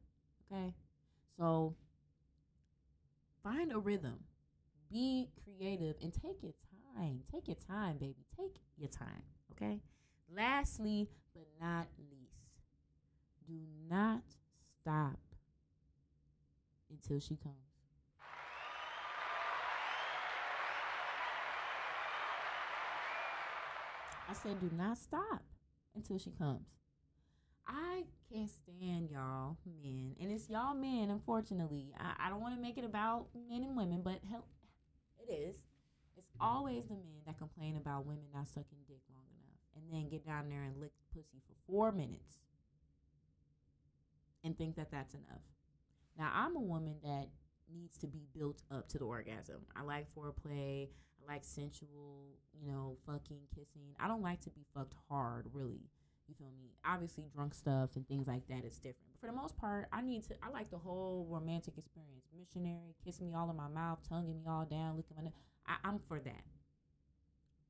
Okay? 0.45 0.73
So 1.37 1.75
find 3.43 3.71
a 3.71 3.79
rhythm. 3.79 4.19
Be 4.91 5.29
creative 5.43 5.95
and 6.01 6.13
take 6.13 6.43
your 6.43 6.53
time. 6.95 7.21
Take 7.31 7.47
your 7.47 7.57
time, 7.67 7.97
baby. 7.97 8.25
Take 8.37 8.57
your 8.77 8.89
time. 8.89 9.23
Okay? 9.53 9.79
Lastly, 10.35 11.07
but 11.33 11.47
not 11.59 11.87
least, 11.97 12.31
do 13.47 13.59
not 13.89 14.21
stop 14.81 15.19
until 16.89 17.19
she 17.19 17.35
comes. 17.35 17.55
I 24.29 24.33
said, 24.33 24.61
do 24.61 24.69
not 24.77 24.97
stop 24.97 25.43
until 25.93 26.17
she 26.17 26.31
comes. 26.31 26.67
I 27.67 28.03
can't 28.31 28.49
stand 28.49 29.09
y'all 29.09 29.57
men, 29.83 30.15
and 30.21 30.31
it's 30.31 30.49
y'all 30.49 30.73
men. 30.73 31.09
Unfortunately, 31.09 31.93
I, 31.99 32.27
I 32.27 32.29
don't 32.29 32.39
want 32.39 32.55
to 32.55 32.61
make 32.61 32.77
it 32.77 32.85
about 32.85 33.27
men 33.49 33.63
and 33.63 33.75
women, 33.75 34.01
but 34.03 34.19
hell, 34.29 34.45
it 35.19 35.31
is. 35.31 35.55
It's 36.17 36.31
always 36.39 36.85
the 36.85 36.95
men 36.95 37.21
that 37.25 37.37
complain 37.37 37.75
about 37.75 38.05
women 38.05 38.23
not 38.33 38.47
sucking 38.47 38.79
dick 38.87 39.01
long 39.13 39.20
and 39.81 39.91
then 39.91 40.09
get 40.09 40.25
down 40.25 40.49
there 40.49 40.63
and 40.63 40.77
lick 40.79 40.91
pussy 41.13 41.41
for 41.47 41.55
four 41.71 41.91
minutes, 41.91 42.37
and 44.43 44.57
think 44.57 44.75
that 44.75 44.91
that's 44.91 45.13
enough. 45.13 45.43
Now, 46.17 46.31
I'm 46.33 46.55
a 46.55 46.61
woman 46.61 46.95
that 47.03 47.27
needs 47.73 47.97
to 47.99 48.07
be 48.07 48.27
built 48.37 48.61
up 48.71 48.87
to 48.89 48.97
the 48.97 49.05
orgasm. 49.05 49.61
I 49.75 49.83
like 49.83 50.07
foreplay. 50.15 50.89
I 51.21 51.33
like 51.33 51.43
sensual, 51.43 52.35
you 52.53 52.69
know, 52.69 52.97
fucking, 53.05 53.41
kissing. 53.55 53.95
I 53.99 54.07
don't 54.07 54.23
like 54.23 54.41
to 54.41 54.49
be 54.49 54.65
fucked 54.73 54.95
hard, 55.09 55.45
really. 55.53 55.89
You 56.27 56.35
feel 56.37 56.51
me? 56.57 56.71
Obviously, 56.85 57.25
drunk 57.33 57.53
stuff 57.53 57.91
and 57.95 58.07
things 58.07 58.27
like 58.27 58.47
that 58.47 58.65
is 58.65 58.77
different. 58.77 59.11
But 59.11 59.19
for 59.19 59.27
the 59.27 59.37
most 59.37 59.57
part, 59.57 59.87
I 59.91 60.01
need 60.01 60.23
to. 60.29 60.35
I 60.41 60.49
like 60.49 60.71
the 60.71 60.77
whole 60.77 61.27
romantic 61.29 61.77
experience. 61.77 62.25
Missionary, 62.37 62.95
kissing 63.03 63.27
me 63.27 63.35
all 63.35 63.49
in 63.49 63.55
my 63.57 63.67
mouth, 63.67 63.99
tonguing 64.07 64.35
me 64.35 64.43
all 64.47 64.65
down, 64.65 64.95
looking 64.95 65.15
my. 65.17 65.29
I, 65.67 65.75
I'm 65.83 65.99
for 66.07 66.19
that. 66.19 66.43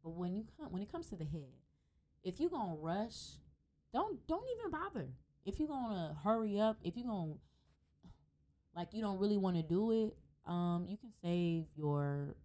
But 0.03 0.11
when 0.11 0.35
you 0.35 0.45
come, 0.57 0.71
when 0.71 0.81
it 0.81 0.91
comes 0.91 1.07
to 1.07 1.15
the 1.15 1.25
head, 1.25 1.53
if 2.23 2.39
you're 2.39 2.49
gonna 2.49 2.75
rush, 2.75 3.37
don't 3.93 4.25
don't 4.27 4.45
even 4.57 4.71
bother. 4.71 5.07
If 5.45 5.59
you're 5.59 5.67
gonna 5.67 6.15
hurry 6.23 6.59
up, 6.59 6.77
if 6.83 6.95
you're 6.95 7.07
gonna 7.07 7.33
like 8.75 8.89
you 8.93 9.01
don't 9.01 9.19
really 9.19 9.37
want 9.37 9.57
to 9.57 9.63
do 9.63 9.91
it, 9.91 10.15
um, 10.49 10.85
you 10.87 10.97
can 10.97 11.11
save 11.21 11.65
your 11.75 12.35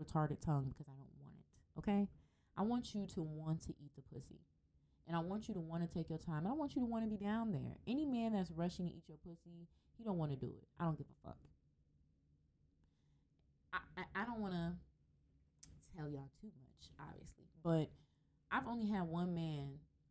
retarded 0.00 0.40
tongue 0.40 0.66
because 0.68 0.86
I 0.88 0.92
don't 0.96 1.22
want 1.22 1.34
it. 1.38 1.78
Okay? 1.78 2.08
I 2.56 2.62
want 2.62 2.94
you 2.94 3.06
to 3.14 3.22
want 3.22 3.62
to 3.62 3.70
eat 3.70 3.90
the 3.94 4.02
pussy. 4.02 4.40
And 5.06 5.16
I 5.16 5.20
want 5.20 5.46
you 5.46 5.54
to 5.54 5.60
want 5.60 5.88
to 5.88 5.94
take 5.94 6.08
your 6.08 6.18
time. 6.18 6.38
And 6.38 6.48
I 6.48 6.52
want 6.52 6.74
you 6.74 6.82
to 6.82 6.86
want 6.86 7.04
to 7.04 7.10
be 7.10 7.16
down 7.16 7.52
there. 7.52 7.76
Any 7.86 8.06
man 8.06 8.32
that's 8.32 8.50
rushing 8.50 8.86
to 8.86 8.92
eat 8.92 9.04
your 9.06 9.18
pussy, 9.18 9.68
he 9.96 10.04
don't 10.04 10.18
want 10.18 10.32
to 10.32 10.36
do 10.36 10.46
it. 10.46 10.66
I 10.80 10.84
don't 10.84 10.98
give 10.98 11.06
a 11.06 11.28
fuck. 11.28 11.38
I, 13.72 13.78
I, 13.98 14.22
I 14.22 14.24
don't 14.24 14.40
want 14.40 14.54
to 14.54 14.72
tell 15.96 16.08
y'all 16.08 16.30
too 16.40 16.50
much, 16.58 16.90
obviously. 16.98 17.44
But 17.62 17.90
I've 18.56 18.66
only 18.66 18.86
had 18.88 19.02
one 19.02 19.34
man 19.34 19.68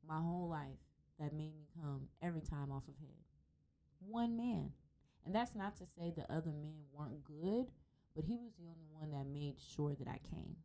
my 0.08 0.20
whole 0.20 0.48
life 0.48 0.78
that 1.20 1.34
made 1.34 1.56
me 1.56 1.66
come 1.82 2.02
every 2.22 2.42
time 2.42 2.72
off 2.72 2.84
of 2.88 2.94
head. 3.00 3.24
One 4.08 4.38
man. 4.38 4.70
And 5.26 5.34
that's 5.34 5.56
not 5.56 5.76
to 5.78 5.86
say 5.98 6.14
the 6.16 6.32
other 6.32 6.52
men 6.52 6.76
weren't 6.94 7.24
good, 7.24 7.72
but 8.16 8.24
he 8.24 8.38
was 8.38 8.54
the 8.60 8.68
only 8.68 8.86
one 8.92 9.10
that 9.10 9.26
made 9.26 9.56
sure 9.74 9.96
that 9.96 10.08
I 10.08 10.20
came. 10.30 10.58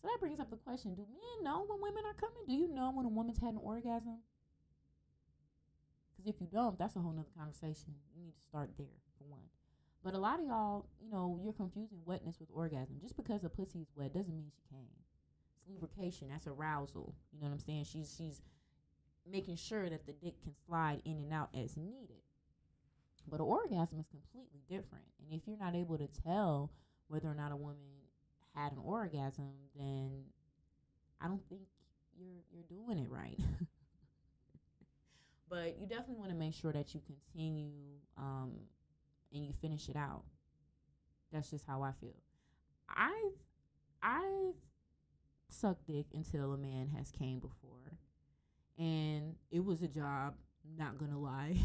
So 0.00 0.06
that 0.06 0.20
brings 0.20 0.38
up 0.38 0.50
the 0.50 0.56
question 0.56 0.94
do 0.94 1.02
men 1.02 1.44
know 1.44 1.64
when 1.66 1.80
women 1.82 2.04
are 2.06 2.14
coming? 2.14 2.44
Do 2.46 2.54
you 2.54 2.72
know 2.72 2.92
when 2.94 3.06
a 3.06 3.08
woman's 3.08 3.40
had 3.40 3.54
an 3.54 3.60
orgasm? 3.60 4.18
Because 6.12 6.32
if 6.32 6.40
you 6.40 6.46
don't, 6.46 6.78
that's 6.78 6.94
a 6.94 7.00
whole 7.00 7.12
nother 7.12 7.28
conversation. 7.36 7.94
You 8.14 8.22
need 8.22 8.34
to 8.36 8.44
start 8.48 8.70
there, 8.78 8.86
for 9.18 9.24
one. 9.24 9.42
But 10.04 10.14
a 10.14 10.18
lot 10.18 10.40
of 10.40 10.46
y'all, 10.46 10.86
you 11.00 11.10
know, 11.10 11.38
you're 11.42 11.52
confusing 11.52 11.98
wetness 12.04 12.40
with 12.40 12.48
orgasm. 12.52 12.96
Just 13.00 13.16
because 13.16 13.44
a 13.44 13.48
pussy 13.48 13.80
is 13.80 13.92
wet 13.94 14.12
doesn't 14.12 14.34
mean 14.34 14.50
she 14.50 14.74
came. 14.74 14.88
It's 15.54 15.68
lubrication. 15.68 16.28
That's 16.28 16.46
arousal. 16.46 17.14
You 17.32 17.40
know 17.40 17.46
what 17.46 17.54
I'm 17.54 17.60
saying? 17.60 17.84
She's 17.84 18.14
she's 18.16 18.42
making 19.30 19.56
sure 19.56 19.88
that 19.88 20.06
the 20.06 20.12
dick 20.12 20.34
can 20.42 20.54
slide 20.66 21.00
in 21.04 21.18
and 21.18 21.32
out 21.32 21.50
as 21.54 21.76
needed. 21.76 22.22
But 23.28 23.36
an 23.36 23.46
orgasm 23.46 24.00
is 24.00 24.08
completely 24.08 24.60
different. 24.68 25.04
And 25.20 25.32
if 25.32 25.46
you're 25.46 25.58
not 25.58 25.76
able 25.76 25.96
to 25.98 26.08
tell 26.08 26.72
whether 27.06 27.28
or 27.28 27.34
not 27.34 27.52
a 27.52 27.56
woman 27.56 27.76
had 28.54 28.72
an 28.72 28.78
orgasm, 28.82 29.52
then 29.78 30.24
I 31.20 31.28
don't 31.28 31.48
think 31.48 31.62
you're 32.18 32.42
you're 32.52 32.64
doing 32.68 32.98
it 32.98 33.08
right. 33.08 33.38
but 35.48 35.78
you 35.78 35.86
definitely 35.86 36.16
want 36.16 36.30
to 36.30 36.36
make 36.36 36.54
sure 36.54 36.72
that 36.72 36.92
you 36.94 37.00
continue 37.06 37.70
um, 38.18 38.52
and 39.32 39.44
you 39.44 39.52
finish 39.60 39.88
it 39.88 39.96
out. 39.96 40.24
That's 41.32 41.50
just 41.50 41.66
how 41.66 41.82
I 41.82 41.92
feel. 42.00 42.16
I've 42.88 43.32
I've 44.02 44.54
sucked 45.48 45.86
dick 45.86 46.06
until 46.14 46.52
a 46.52 46.58
man 46.58 46.88
has 46.96 47.10
came 47.10 47.40
before, 47.40 47.98
and 48.78 49.34
it 49.50 49.64
was 49.64 49.82
a 49.82 49.88
job. 49.88 50.34
Not 50.78 50.98
gonna 50.98 51.18
lie, 51.18 51.56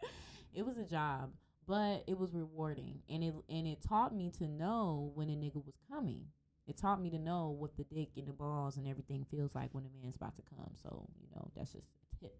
it 0.54 0.64
was 0.64 0.78
a 0.78 0.84
job, 0.84 1.32
but 1.66 2.04
it 2.06 2.18
was 2.18 2.32
rewarding, 2.32 3.00
and 3.08 3.24
it 3.24 3.34
and 3.48 3.66
it 3.66 3.82
taught 3.86 4.14
me 4.14 4.30
to 4.38 4.46
know 4.48 5.12
when 5.14 5.28
a 5.28 5.32
nigga 5.32 5.64
was 5.64 5.76
coming. 5.90 6.26
It 6.66 6.76
taught 6.76 7.00
me 7.00 7.10
to 7.10 7.18
know 7.18 7.50
what 7.56 7.76
the 7.76 7.84
dick 7.84 8.08
and 8.16 8.26
the 8.26 8.32
balls 8.32 8.76
and 8.76 8.88
everything 8.88 9.24
feels 9.24 9.54
like 9.54 9.68
when 9.72 9.84
a 9.84 10.02
man's 10.02 10.16
about 10.16 10.34
to 10.36 10.42
come. 10.42 10.72
So 10.82 11.08
you 11.20 11.28
know 11.34 11.50
that's 11.56 11.72
just 11.72 11.86
a 11.86 12.16
tip 12.24 12.36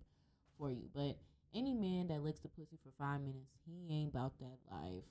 for 0.58 0.70
you, 0.70 0.88
but 0.94 1.16
any 1.54 1.74
man 1.74 2.08
that 2.08 2.22
licks 2.22 2.40
the 2.40 2.48
pussy 2.48 2.78
for 2.82 2.90
five 2.98 3.20
minutes, 3.20 3.50
he 3.64 3.86
ain't 3.90 4.10
about 4.10 4.38
that 4.40 4.58
life. 4.70 5.04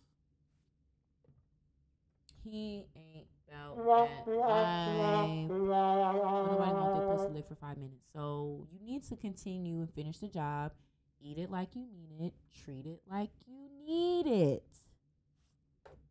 He 2.43 2.85
ain't 2.95 3.27
about 3.47 3.77
that 4.25 4.27
life. 4.27 5.49
Nobody 5.49 6.71
wants 6.71 6.99
their 6.99 7.17
pussy 7.17 7.33
licked 7.33 7.49
for 7.49 7.55
five 7.55 7.77
minutes. 7.77 8.05
So 8.13 8.67
you 8.71 8.79
need 8.85 9.03
to 9.09 9.15
continue 9.15 9.79
and 9.79 9.91
finish 9.93 10.19
the 10.19 10.27
job. 10.27 10.71
Eat 11.19 11.39
it 11.39 11.49
like 11.49 11.75
you 11.75 11.87
mean 11.91 12.27
it. 12.27 12.33
Treat 12.63 12.85
it 12.85 13.01
like 13.09 13.31
you 13.47 13.69
need 13.85 14.27
it. 14.27 14.63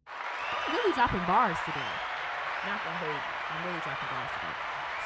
I'm 0.06 0.74
really 0.74 0.92
dropping 0.94 1.24
bars 1.26 1.56
today. 1.64 1.80
Not 2.66 2.82
gonna 2.82 2.96
hold. 2.96 3.20
I'm 3.50 3.66
really 3.66 3.80
dropping 3.80 4.08
bars 4.10 4.30
today. 4.34 4.56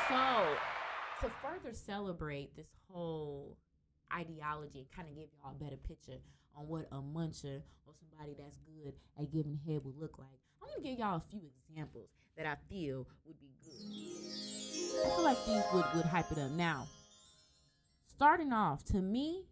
So 0.09 1.26
to 1.26 1.33
further 1.42 1.74
celebrate 1.74 2.57
this 2.57 2.68
whole 2.88 3.59
ideology 4.14 4.81
and 4.81 4.90
kind 4.90 5.09
of 5.09 5.14
give 5.14 5.29
y'all 5.42 5.53
a 5.59 5.64
better 5.64 5.77
picture 5.77 6.18
on 6.57 6.66
what 6.68 6.87
a 6.92 6.97
muncher 6.97 7.62
or 7.87 7.94
somebody 7.99 8.35
that's 8.38 8.59
good 8.59 8.92
at 9.18 9.33
giving 9.33 9.59
head 9.66 9.81
would 9.85 9.97
look 9.99 10.18
like. 10.18 10.38
I'm 10.62 10.68
gonna 10.68 10.83
give 10.83 10.99
y'all 10.99 11.16
a 11.16 11.31
few 11.31 11.40
examples 11.68 12.09
that 12.37 12.47
I 12.47 12.57
feel 12.68 13.07
would 13.27 13.40
be 13.40 13.51
good. 13.64 15.07
I 15.07 15.14
feel 15.14 15.25
like 15.25 15.44
these 15.47 15.62
would, 15.73 15.85
would 15.94 16.07
hype 16.07 16.31
it 16.33 16.38
up. 16.38 16.51
Now, 16.51 16.87
starting 18.07 18.53
off, 18.53 18.85
to 18.87 18.97
me, 18.99 19.44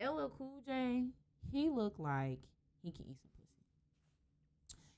LL 0.00 0.28
Cool 0.36 0.62
J, 0.64 1.06
he 1.50 1.68
looked 1.68 1.98
like 1.98 2.40
he 2.82 2.92
can 2.92 3.04
eat 3.08 3.18
some 3.20 3.30
pussy. 3.36 3.66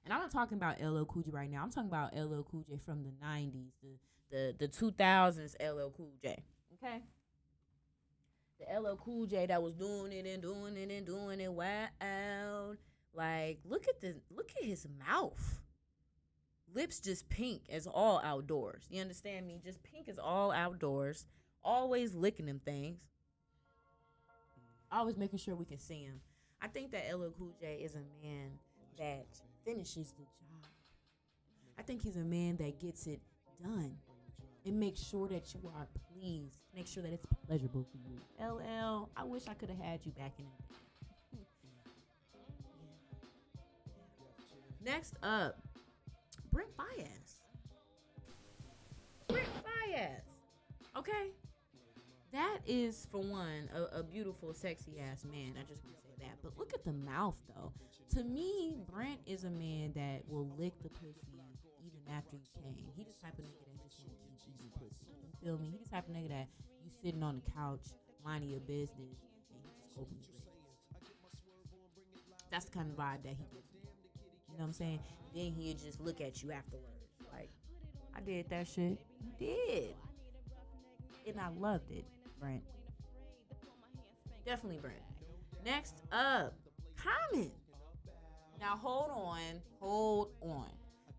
And 0.04 0.12
I'm 0.12 0.20
not 0.20 0.30
talking 0.30 0.58
about 0.58 0.80
LL 0.80 1.04
Cool 1.04 1.22
J 1.22 1.30
right 1.30 1.50
now. 1.50 1.62
I'm 1.62 1.70
talking 1.70 1.88
about 1.88 2.14
LL 2.14 2.42
Cool 2.50 2.64
J 2.68 2.76
from 2.84 3.02
the 3.02 3.12
90s, 3.24 3.72
the 3.82 3.98
the 4.30 4.54
the 4.58 4.68
2000s 4.68 5.54
LL 5.60 5.90
Cool 5.96 6.12
J. 6.22 6.42
Okay. 6.74 7.02
The 8.58 8.80
LL 8.80 8.96
Cool 8.96 9.26
J 9.26 9.46
that 9.46 9.62
was 9.62 9.74
doing 9.74 10.12
it 10.12 10.26
and 10.26 10.42
doing 10.42 10.76
it 10.76 10.90
and 10.90 11.06
doing 11.06 11.40
it 11.40 11.52
wild. 11.52 12.76
Like, 13.14 13.58
look 13.64 13.86
at 13.88 14.00
the 14.00 14.14
look 14.34 14.50
at 14.58 14.64
his 14.64 14.86
mouth. 15.06 15.60
Lips 16.72 17.00
just 17.00 17.28
pink 17.28 17.62
as 17.68 17.86
all 17.86 18.20
outdoors. 18.22 18.86
You 18.90 19.00
understand 19.00 19.46
me? 19.46 19.60
Just 19.64 19.82
pink 19.82 20.08
as 20.08 20.18
all 20.18 20.52
outdoors. 20.52 21.26
Always 21.64 22.14
licking 22.14 22.46
them 22.46 22.60
things. 22.64 23.00
Always 24.92 25.16
making 25.16 25.38
sure 25.40 25.56
we 25.56 25.64
can 25.64 25.78
see 25.78 26.04
him. 26.04 26.20
I 26.62 26.68
think 26.68 26.92
that 26.92 27.04
LL 27.12 27.32
Cool 27.36 27.54
J 27.60 27.80
is 27.82 27.94
a 27.94 28.24
man 28.24 28.50
that 28.98 29.26
finishes 29.64 30.12
the 30.12 30.22
job. 30.22 30.66
I 31.78 31.82
think 31.82 32.02
he's 32.02 32.16
a 32.16 32.24
man 32.24 32.56
that 32.58 32.78
gets 32.78 33.06
it 33.06 33.20
done 33.62 33.96
and 34.66 34.78
make 34.78 34.96
sure 34.96 35.28
that 35.28 35.54
you 35.54 35.60
are 35.76 35.86
pleased. 36.12 36.60
Make 36.74 36.86
sure 36.86 37.02
that 37.02 37.12
it's 37.12 37.26
pleasurable 37.46 37.84
for 37.90 37.98
you. 37.98 38.18
LL, 38.40 39.08
I 39.16 39.24
wish 39.24 39.44
I 39.48 39.54
could 39.54 39.70
have 39.70 39.80
had 39.80 40.00
you 40.04 40.12
back 40.12 40.32
in 40.38 40.44
the 40.44 40.74
day. 40.74 40.80
Next 44.82 45.14
up, 45.22 45.58
Brent 46.50 46.70
Faiyaz. 46.76 47.40
Brent 49.28 49.48
Faiyaz. 49.64 50.22
Okay. 50.96 51.30
That 52.32 52.58
is, 52.66 53.08
for 53.10 53.20
one, 53.20 53.68
a, 53.74 53.98
a 53.98 54.02
beautiful, 54.02 54.54
sexy 54.54 55.00
ass 55.00 55.24
man. 55.24 55.54
I 55.58 55.68
just 55.68 55.82
want 55.84 55.96
to 55.96 56.02
say 56.02 56.14
that. 56.20 56.38
But 56.42 56.56
look 56.56 56.72
at 56.72 56.84
the 56.84 56.92
mouth, 56.92 57.36
though. 57.48 57.72
To 58.16 58.24
me, 58.24 58.76
Brent 58.90 59.20
is 59.26 59.44
a 59.44 59.50
man 59.50 59.92
that 59.94 60.22
will 60.28 60.48
lick 60.56 60.72
the 60.82 60.88
pussy 60.88 61.30
even 61.84 62.00
after 62.16 62.36
you 62.36 62.46
came. 62.54 62.74
He 62.96 63.04
the 63.04 63.14
type 63.22 63.38
of 63.38 63.44
nigga 63.44 63.66
that 63.66 63.90
just 63.90 64.06
to 64.60 64.78
pussy. 64.78 65.06
You 65.22 65.32
feel 65.42 65.58
me? 65.58 65.70
He 65.70 65.78
the 65.82 65.88
type 65.88 66.08
of 66.08 66.14
nigga 66.14 66.28
that 66.28 66.48
you 66.84 66.90
sitting 67.02 67.22
on 67.22 67.40
the 67.44 67.50
couch, 67.52 67.80
minding 68.24 68.50
your 68.50 68.60
business, 68.60 68.90
and 68.98 69.60
he 69.62 69.70
just 69.82 69.98
open 69.98 70.16
his 70.18 70.28
legs. 70.28 71.06
That's 72.50 72.64
the 72.66 72.72
kind 72.72 72.90
of 72.90 72.96
vibe 72.96 73.22
that 73.22 73.36
he 73.36 73.44
gives 73.52 73.72
me. 73.72 73.80
You 74.50 74.58
know 74.58 74.64
what 74.64 74.64
I'm 74.66 74.72
saying? 74.72 75.00
Then 75.34 75.52
he'd 75.52 75.78
just 75.78 76.00
look 76.00 76.20
at 76.20 76.42
you 76.42 76.52
afterwards. 76.52 76.86
Like, 77.32 77.50
I 78.14 78.20
did 78.20 78.48
that 78.50 78.66
shit. 78.66 78.98
You 79.20 79.32
did. 79.38 79.94
And 81.26 81.40
I 81.40 81.48
loved 81.58 81.90
it, 81.90 82.04
Brent. 82.40 82.62
Definitely 84.44 84.78
Brent. 84.78 84.96
Next 85.64 86.02
up, 86.10 86.54
Common. 86.96 87.50
Now 88.58 88.76
hold 88.76 89.10
on, 89.10 89.62
hold 89.80 90.30
on. 90.42 90.66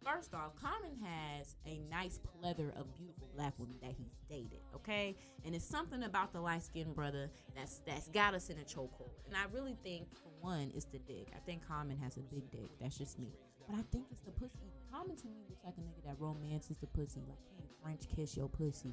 First 0.03 0.33
off, 0.33 0.55
Common 0.55 0.97
has 1.03 1.55
a 1.67 1.79
nice 1.91 2.19
plethora 2.19 2.71
of 2.75 2.91
beautiful 2.97 3.27
black 3.35 3.53
women 3.59 3.75
that 3.83 3.91
he's 3.95 4.15
dated, 4.27 4.61
okay? 4.73 5.15
And 5.45 5.53
it's 5.53 5.65
something 5.65 6.03
about 6.03 6.33
the 6.33 6.41
light 6.41 6.63
skinned 6.63 6.95
brother 6.95 7.29
that's 7.55 7.81
that's 7.85 8.07
got 8.07 8.33
us 8.33 8.49
in 8.49 8.57
a 8.57 8.63
chokehold. 8.63 9.11
And 9.27 9.35
I 9.35 9.45
really 9.53 9.77
think, 9.83 10.07
for 10.15 10.29
one, 10.39 10.71
it's 10.75 10.85
the 10.85 10.97
dick. 10.99 11.27
I 11.35 11.39
think 11.45 11.67
Common 11.67 11.97
has 11.99 12.17
a 12.17 12.21
big 12.21 12.49
dick. 12.49 12.71
That's 12.79 12.97
just 12.97 13.19
me. 13.19 13.29
But 13.67 13.75
I 13.77 13.83
think 13.91 14.05
it's 14.11 14.23
the 14.23 14.31
pussy. 14.31 14.73
Common 14.91 15.15
to 15.17 15.27
me 15.27 15.43
looks 15.47 15.63
like 15.63 15.75
a 15.77 15.81
nigga 15.81 16.03
that 16.07 16.15
romances 16.19 16.77
the 16.77 16.87
pussy. 16.87 17.21
Like 17.27 17.37
French 17.83 18.01
kiss 18.15 18.35
your 18.35 18.49
pussy. 18.49 18.89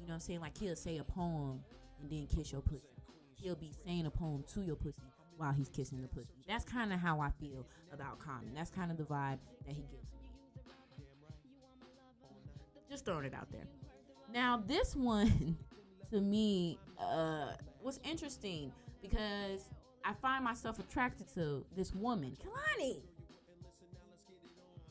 You 0.00 0.06
know 0.06 0.08
what 0.08 0.14
I'm 0.14 0.20
saying? 0.20 0.40
Like 0.40 0.58
he'll 0.58 0.74
say 0.74 0.98
a 0.98 1.04
poem 1.04 1.60
and 2.00 2.10
then 2.10 2.26
kiss 2.26 2.50
your 2.50 2.60
pussy. 2.60 2.88
He'll 3.36 3.54
be 3.54 3.70
saying 3.86 4.06
a 4.06 4.10
poem 4.10 4.44
to 4.54 4.62
your 4.62 4.76
pussy 4.76 5.02
while 5.36 5.52
he's 5.52 5.68
kissing 5.68 6.02
the 6.02 6.08
pussy. 6.08 6.34
That's 6.48 6.64
kind 6.64 6.92
of 6.92 6.98
how 6.98 7.20
I 7.20 7.30
feel 7.40 7.66
about 7.92 8.18
Common. 8.18 8.52
That's 8.54 8.70
kind 8.70 8.90
of 8.90 8.96
the 8.96 9.04
vibe 9.04 9.38
that 9.66 9.74
he 9.74 9.82
gives. 9.82 10.13
Just 12.90 13.04
throwing 13.04 13.24
it 13.24 13.34
out 13.34 13.50
there. 13.50 13.66
Now, 14.32 14.62
this 14.66 14.94
one 14.94 15.56
to 16.10 16.20
me 16.20 16.78
uh, 16.98 17.52
was 17.82 18.00
interesting 18.04 18.72
because 19.02 19.70
I 20.04 20.12
find 20.14 20.44
myself 20.44 20.78
attracted 20.78 21.32
to 21.34 21.64
this 21.76 21.94
woman, 21.94 22.36
Kehlani. 22.42 23.00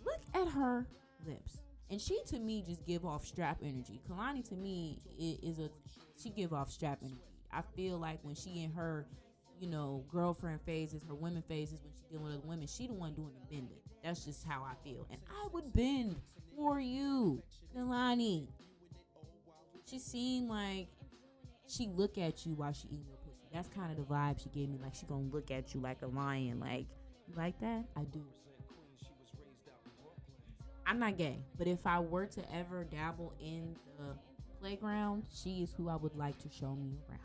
Look 0.05 0.21
at 0.33 0.47
her 0.53 0.87
lips, 1.25 1.59
and 1.89 1.99
she 2.01 2.21
to 2.27 2.39
me 2.39 2.63
just 2.67 2.85
give 2.85 3.05
off 3.05 3.25
strap 3.25 3.59
energy. 3.63 4.01
Kehlani 4.09 4.47
to 4.49 4.55
me 4.55 4.99
is 5.17 5.59
a 5.59 5.69
she 6.21 6.29
give 6.29 6.51
off 6.51 6.69
strap 6.69 6.99
energy. 7.01 7.21
I 7.51 7.61
feel 7.75 7.97
like 7.97 8.19
when 8.23 8.35
she 8.35 8.63
in 8.63 8.71
her 8.71 9.05
you 9.59 9.69
know, 9.69 10.03
girlfriend 10.11 10.59
phases, 10.65 11.03
her 11.07 11.15
women 11.15 11.41
phases 11.47 11.79
when 11.81 11.93
she 11.93 12.03
dealing 12.11 12.25
with 12.25 12.33
other 12.33 12.47
women. 12.47 12.67
She 12.67 12.87
the 12.87 12.93
one 12.93 13.13
doing 13.13 13.31
the 13.33 13.55
bending. 13.55 13.77
That's 14.03 14.25
just 14.25 14.45
how 14.45 14.63
I 14.63 14.73
feel. 14.83 15.07
And 15.09 15.19
I 15.29 15.47
would 15.53 15.73
bend 15.73 16.15
for 16.55 16.79
you, 16.79 17.41
Kehlani. 17.75 18.47
She 19.89 19.99
seemed 19.99 20.49
like 20.49 20.87
she 21.67 21.87
look 21.95 22.17
at 22.17 22.45
you 22.45 22.53
while 22.53 22.73
she 22.73 22.87
eating 22.87 23.05
your 23.07 23.17
pussy. 23.17 23.47
That's 23.53 23.69
kind 23.69 23.91
of 23.91 23.97
the 23.97 24.13
vibe 24.13 24.41
she 24.41 24.49
gave 24.49 24.69
me. 24.69 24.77
Like 24.81 24.93
she 24.93 25.05
gonna 25.05 25.29
look 25.31 25.51
at 25.51 25.73
you 25.73 25.79
like 25.79 26.01
a 26.01 26.07
lion. 26.07 26.59
Like, 26.59 26.85
you 27.27 27.35
like 27.35 27.59
that? 27.61 27.85
I 27.95 28.03
do. 28.03 28.23
I'm 30.85 30.99
not 30.99 31.17
gay, 31.17 31.39
but 31.57 31.67
if 31.67 31.87
I 31.87 31.99
were 31.99 32.25
to 32.25 32.53
ever 32.53 32.83
dabble 32.83 33.33
in 33.39 33.75
the 33.97 34.15
playground, 34.59 35.23
she 35.33 35.63
is 35.63 35.73
who 35.77 35.87
I 35.87 35.95
would 35.95 36.15
like 36.15 36.37
to 36.39 36.49
show 36.49 36.75
me 36.75 36.97
around. 37.09 37.19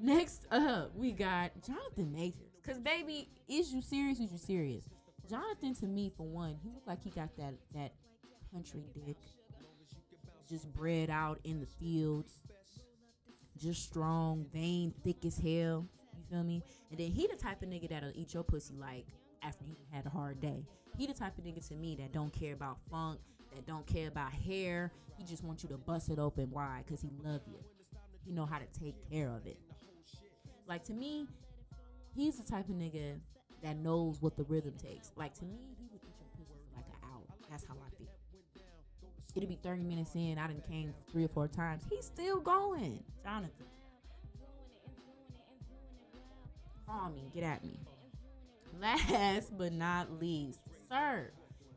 Next 0.00 0.46
up, 0.50 0.96
we 0.96 1.12
got 1.12 1.52
Jonathan 1.64 2.10
Majors. 2.12 2.51
Cause 2.66 2.78
baby, 2.78 3.28
is 3.48 3.72
you 3.72 3.82
serious? 3.82 4.20
Is 4.20 4.30
you 4.30 4.38
serious? 4.38 4.84
Jonathan, 5.28 5.74
to 5.74 5.86
me, 5.86 6.12
for 6.16 6.26
one, 6.26 6.56
he 6.62 6.70
looked 6.70 6.86
like 6.86 7.02
he 7.02 7.10
got 7.10 7.36
that 7.36 7.54
that 7.74 7.92
country 8.52 8.84
dick, 8.94 9.16
just 10.48 10.72
bred 10.72 11.10
out 11.10 11.40
in 11.42 11.58
the 11.58 11.66
fields, 11.66 12.40
just 13.58 13.82
strong, 13.82 14.46
vein, 14.52 14.94
thick 15.02 15.24
as 15.24 15.36
hell. 15.38 15.86
You 16.16 16.24
feel 16.30 16.44
me? 16.44 16.62
And 16.90 17.00
then 17.00 17.10
he 17.10 17.26
the 17.26 17.36
type 17.36 17.62
of 17.62 17.68
nigga 17.68 17.88
that'll 17.88 18.12
eat 18.14 18.32
your 18.32 18.44
pussy 18.44 18.76
like 18.76 19.06
after 19.42 19.64
you 19.64 19.74
had 19.90 20.06
a 20.06 20.10
hard 20.10 20.40
day. 20.40 20.64
He 20.96 21.06
the 21.06 21.14
type 21.14 21.36
of 21.38 21.44
nigga 21.44 21.66
to 21.68 21.74
me 21.74 21.96
that 21.96 22.12
don't 22.12 22.32
care 22.32 22.52
about 22.52 22.78
funk, 22.90 23.18
that 23.54 23.66
don't 23.66 23.86
care 23.86 24.06
about 24.06 24.32
hair. 24.32 24.92
He 25.18 25.24
just 25.24 25.42
wants 25.42 25.64
you 25.64 25.68
to 25.70 25.78
bust 25.78 26.10
it 26.10 26.18
open 26.20 26.50
wide 26.50 26.84
because 26.86 27.00
he 27.00 27.10
love 27.24 27.40
you. 27.46 27.58
He 28.24 28.30
know 28.30 28.46
how 28.46 28.58
to 28.58 28.66
take 28.78 28.94
care 29.10 29.30
of 29.30 29.46
it. 29.46 29.58
Like 30.68 30.84
to 30.84 30.92
me, 30.92 31.26
he's 32.14 32.36
the 32.36 32.44
type 32.44 32.68
of 32.68 32.74
nigga 32.74 33.18
that 33.62 33.76
knows 33.76 34.20
what 34.20 34.36
the 34.36 34.44
rhythm 34.44 34.74
takes. 34.82 35.12
Like 35.16 35.34
to 35.34 35.44
me, 35.44 35.58
he 35.78 35.88
would 35.90 36.00
eat 36.02 36.14
your 36.18 36.28
pussy 36.36 36.58
for 36.70 36.76
like 36.76 36.86
an 36.88 37.08
hour. 37.08 37.36
That's 37.50 37.64
how 37.64 37.74
I 37.74 37.90
feel. 37.96 38.08
It'll 39.34 39.48
be 39.48 39.58
30 39.62 39.82
minutes 39.84 40.14
in. 40.14 40.36
I 40.38 40.46
done 40.46 40.62
came 40.68 40.92
three 41.10 41.24
or 41.24 41.28
four 41.28 41.48
times. 41.48 41.82
He's 41.88 42.04
still 42.04 42.40
going. 42.40 43.02
Jonathan. 43.24 43.66
Call 46.86 47.10
me. 47.10 47.30
Get 47.34 47.44
at 47.44 47.64
me. 47.64 47.78
Last 48.80 49.56
but 49.56 49.72
not 49.72 50.20
least, 50.20 50.60
Sir. 50.90 51.30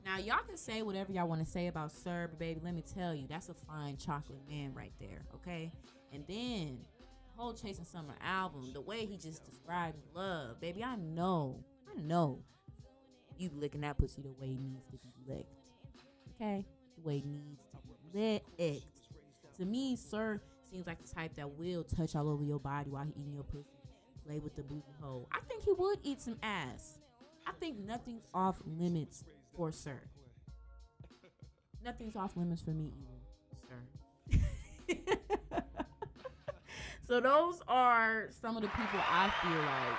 Now 0.05 0.17
y'all 0.17 0.43
can 0.47 0.57
say 0.57 0.81
whatever 0.81 1.11
y'all 1.11 1.27
want 1.27 1.43
to 1.43 1.49
say 1.49 1.67
about 1.67 1.91
Sir, 1.91 2.27
but 2.29 2.39
baby, 2.39 2.61
let 2.63 2.73
me 2.73 2.83
tell 2.83 3.13
you, 3.13 3.25
that's 3.27 3.49
a 3.49 3.53
fine 3.53 3.97
chocolate 3.97 4.41
man 4.49 4.73
right 4.73 4.93
there, 4.99 5.21
okay? 5.35 5.71
And 6.13 6.23
then 6.27 6.79
whole 7.35 7.53
Chasing 7.53 7.85
Summer 7.85 8.15
album, 8.23 8.71
the 8.73 8.81
way 8.81 9.05
he 9.05 9.17
just 9.17 9.43
describes 9.45 9.97
love, 10.13 10.59
baby, 10.59 10.83
I 10.83 10.95
know, 10.95 11.63
I 11.89 11.99
know 12.01 12.39
you 13.37 13.49
licking 13.53 13.81
that 13.81 13.97
pussy 13.97 14.21
the 14.21 14.31
way 14.39 14.47
it 14.47 14.59
needs 14.59 14.85
to 14.91 14.97
be 14.97 15.09
licked. 15.27 15.49
Okay? 16.35 16.65
The 16.97 17.07
way 17.07 17.17
it 17.17 17.25
needs 17.25 17.63
to 17.71 17.77
be 18.13 18.19
licked. 18.59 19.57
To 19.57 19.65
me, 19.65 19.95
Sir 19.95 20.41
seems 20.69 20.87
like 20.87 21.01
the 21.05 21.13
type 21.13 21.35
that 21.35 21.49
will 21.57 21.83
touch 21.83 22.15
all 22.15 22.29
over 22.29 22.43
your 22.43 22.59
body 22.59 22.89
while 22.89 23.03
he 23.03 23.11
eating 23.11 23.33
your 23.33 23.43
pussy, 23.43 23.69
play 24.25 24.39
with 24.39 24.55
the 24.55 24.63
booty 24.63 24.93
hole. 25.01 25.27
I 25.31 25.39
think 25.47 25.63
he 25.63 25.71
would 25.73 25.99
eat 26.03 26.21
some 26.21 26.37
ass. 26.43 26.99
I 27.47 27.51
think 27.59 27.77
nothing's 27.79 28.25
off 28.33 28.61
limits 28.65 29.23
for 29.55 29.71
Sir. 29.71 30.01
Nothing's 31.83 32.15
off 32.15 32.35
limits 32.35 32.61
for 32.61 32.71
me 32.71 32.91
either, 32.99 33.19
Sir. 33.69 34.39
so 37.07 37.19
those 37.19 37.61
are 37.67 38.27
some 38.41 38.55
of 38.55 38.63
the 38.63 38.69
people 38.69 38.99
I 39.09 39.31
feel 39.41 39.59
like 39.59 39.97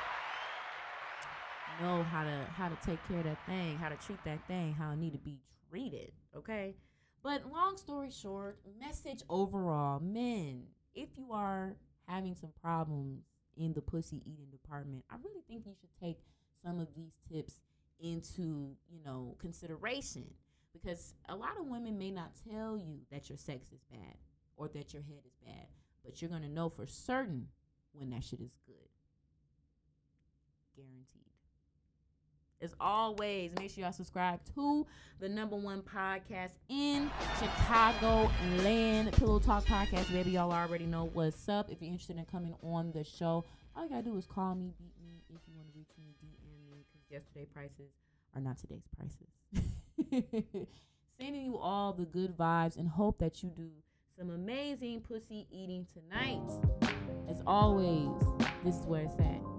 know 1.81 2.03
how 2.05 2.25
to 2.25 2.47
how 2.57 2.69
to 2.69 2.77
take 2.87 2.99
care 3.07 3.19
of 3.19 3.25
that 3.25 3.45
thing, 3.47 3.77
how 3.77 3.89
to 3.89 3.97
treat 3.97 4.23
that 4.25 4.47
thing, 4.47 4.73
how 4.73 4.91
it 4.91 4.97
need 4.97 5.13
to 5.13 5.19
be 5.19 5.39
treated. 5.71 6.13
Okay. 6.37 6.75
But 7.23 7.51
long 7.51 7.77
story 7.77 8.11
short, 8.11 8.59
message 8.79 9.23
overall, 9.29 10.01
men, 10.01 10.63
if 10.95 11.09
you 11.17 11.33
are 11.33 11.77
having 12.07 12.35
some 12.35 12.51
problems 12.63 13.25
in 13.57 13.73
the 13.73 13.81
pussy 13.81 14.23
eating 14.25 14.47
department, 14.53 15.05
I 15.11 15.17
really 15.25 15.43
think 15.49 15.67
you 15.67 15.75
should 15.81 15.91
take 16.01 16.19
some 16.65 16.79
of 16.79 16.89
these 16.95 17.15
tips 17.31 17.61
into, 17.99 18.77
you 18.89 19.01
know, 19.05 19.37
consideration 19.41 20.25
because 20.73 21.15
a 21.29 21.35
lot 21.35 21.59
of 21.59 21.67
women 21.67 21.99
may 21.99 22.11
not 22.11 22.31
tell 22.49 22.77
you 22.77 23.01
that 23.11 23.29
your 23.29 23.39
sex 23.39 23.73
is 23.73 23.81
bad 23.91 24.17
or 24.57 24.69
that 24.69 24.93
your 24.93 25.03
head 25.03 25.23
is 25.27 25.35
bad, 25.45 25.67
but 26.07 26.23
you're 26.23 26.31
to 26.31 26.49
know 26.49 26.69
for 26.69 26.87
certain 26.87 27.49
when 27.93 28.11
that 28.11 28.23
shit 28.23 28.41
is 28.41 28.53
good. 28.65 28.77
Guaranteed. 30.77 31.23
As 32.63 32.75
always, 32.81 33.53
make 33.59 33.71
sure 33.71 33.85
y'all 33.85 33.93
subscribe 33.93 34.41
to 34.55 34.87
the 35.21 35.29
number 35.29 35.57
one 35.57 35.83
podcast 35.83 36.53
in 36.71 37.11
Chicago 37.39 38.31
land, 38.63 39.13
Pillow 39.13 39.39
Talk 39.39 39.65
Podcast. 39.67 40.11
Baby, 40.11 40.33
y'all 40.33 40.53
already 40.53 40.87
know 40.87 41.11
what's 41.13 41.49
up. 41.49 41.71
If 41.71 41.83
you're 41.83 41.91
interested 41.91 42.17
in 42.17 42.25
coming 42.25 42.55
on 42.63 42.93
the 42.93 43.05
show, 43.05 43.45
all 43.75 43.83
you 43.83 43.91
gotta 43.91 44.03
do 44.03 44.17
is 44.17 44.27
call 44.27 44.55
me, 44.55 44.73
beat 44.79 44.95
me. 45.03 45.21
If 45.29 45.41
you 45.47 45.55
want 45.55 45.69
to 45.69 45.77
reach 45.77 45.91
me, 45.99 46.15
DM 46.23 46.71
me, 46.71 46.85
because 46.91 47.11
yesterday 47.11 47.47
prices 47.53 47.93
are 48.35 48.41
not 48.41 48.57
today's 48.59 48.87
prices. 48.97 50.67
Sending 51.21 51.45
you 51.45 51.59
all 51.59 51.93
the 51.93 52.05
good 52.05 52.37
vibes 52.39 52.79
and 52.79 52.89
hope 52.89 53.19
that 53.19 53.43
you 53.43 53.51
do 53.51 53.69
some 54.17 54.31
amazing 54.31 55.01
pussy 55.03 55.47
eating 55.51 55.87
tonight. 55.93 56.41
As 57.29 57.43
always, 57.47 58.09
this 58.65 58.77
is 58.77 58.87
where 58.87 59.03
it's 59.03 59.15
at. 59.19 59.56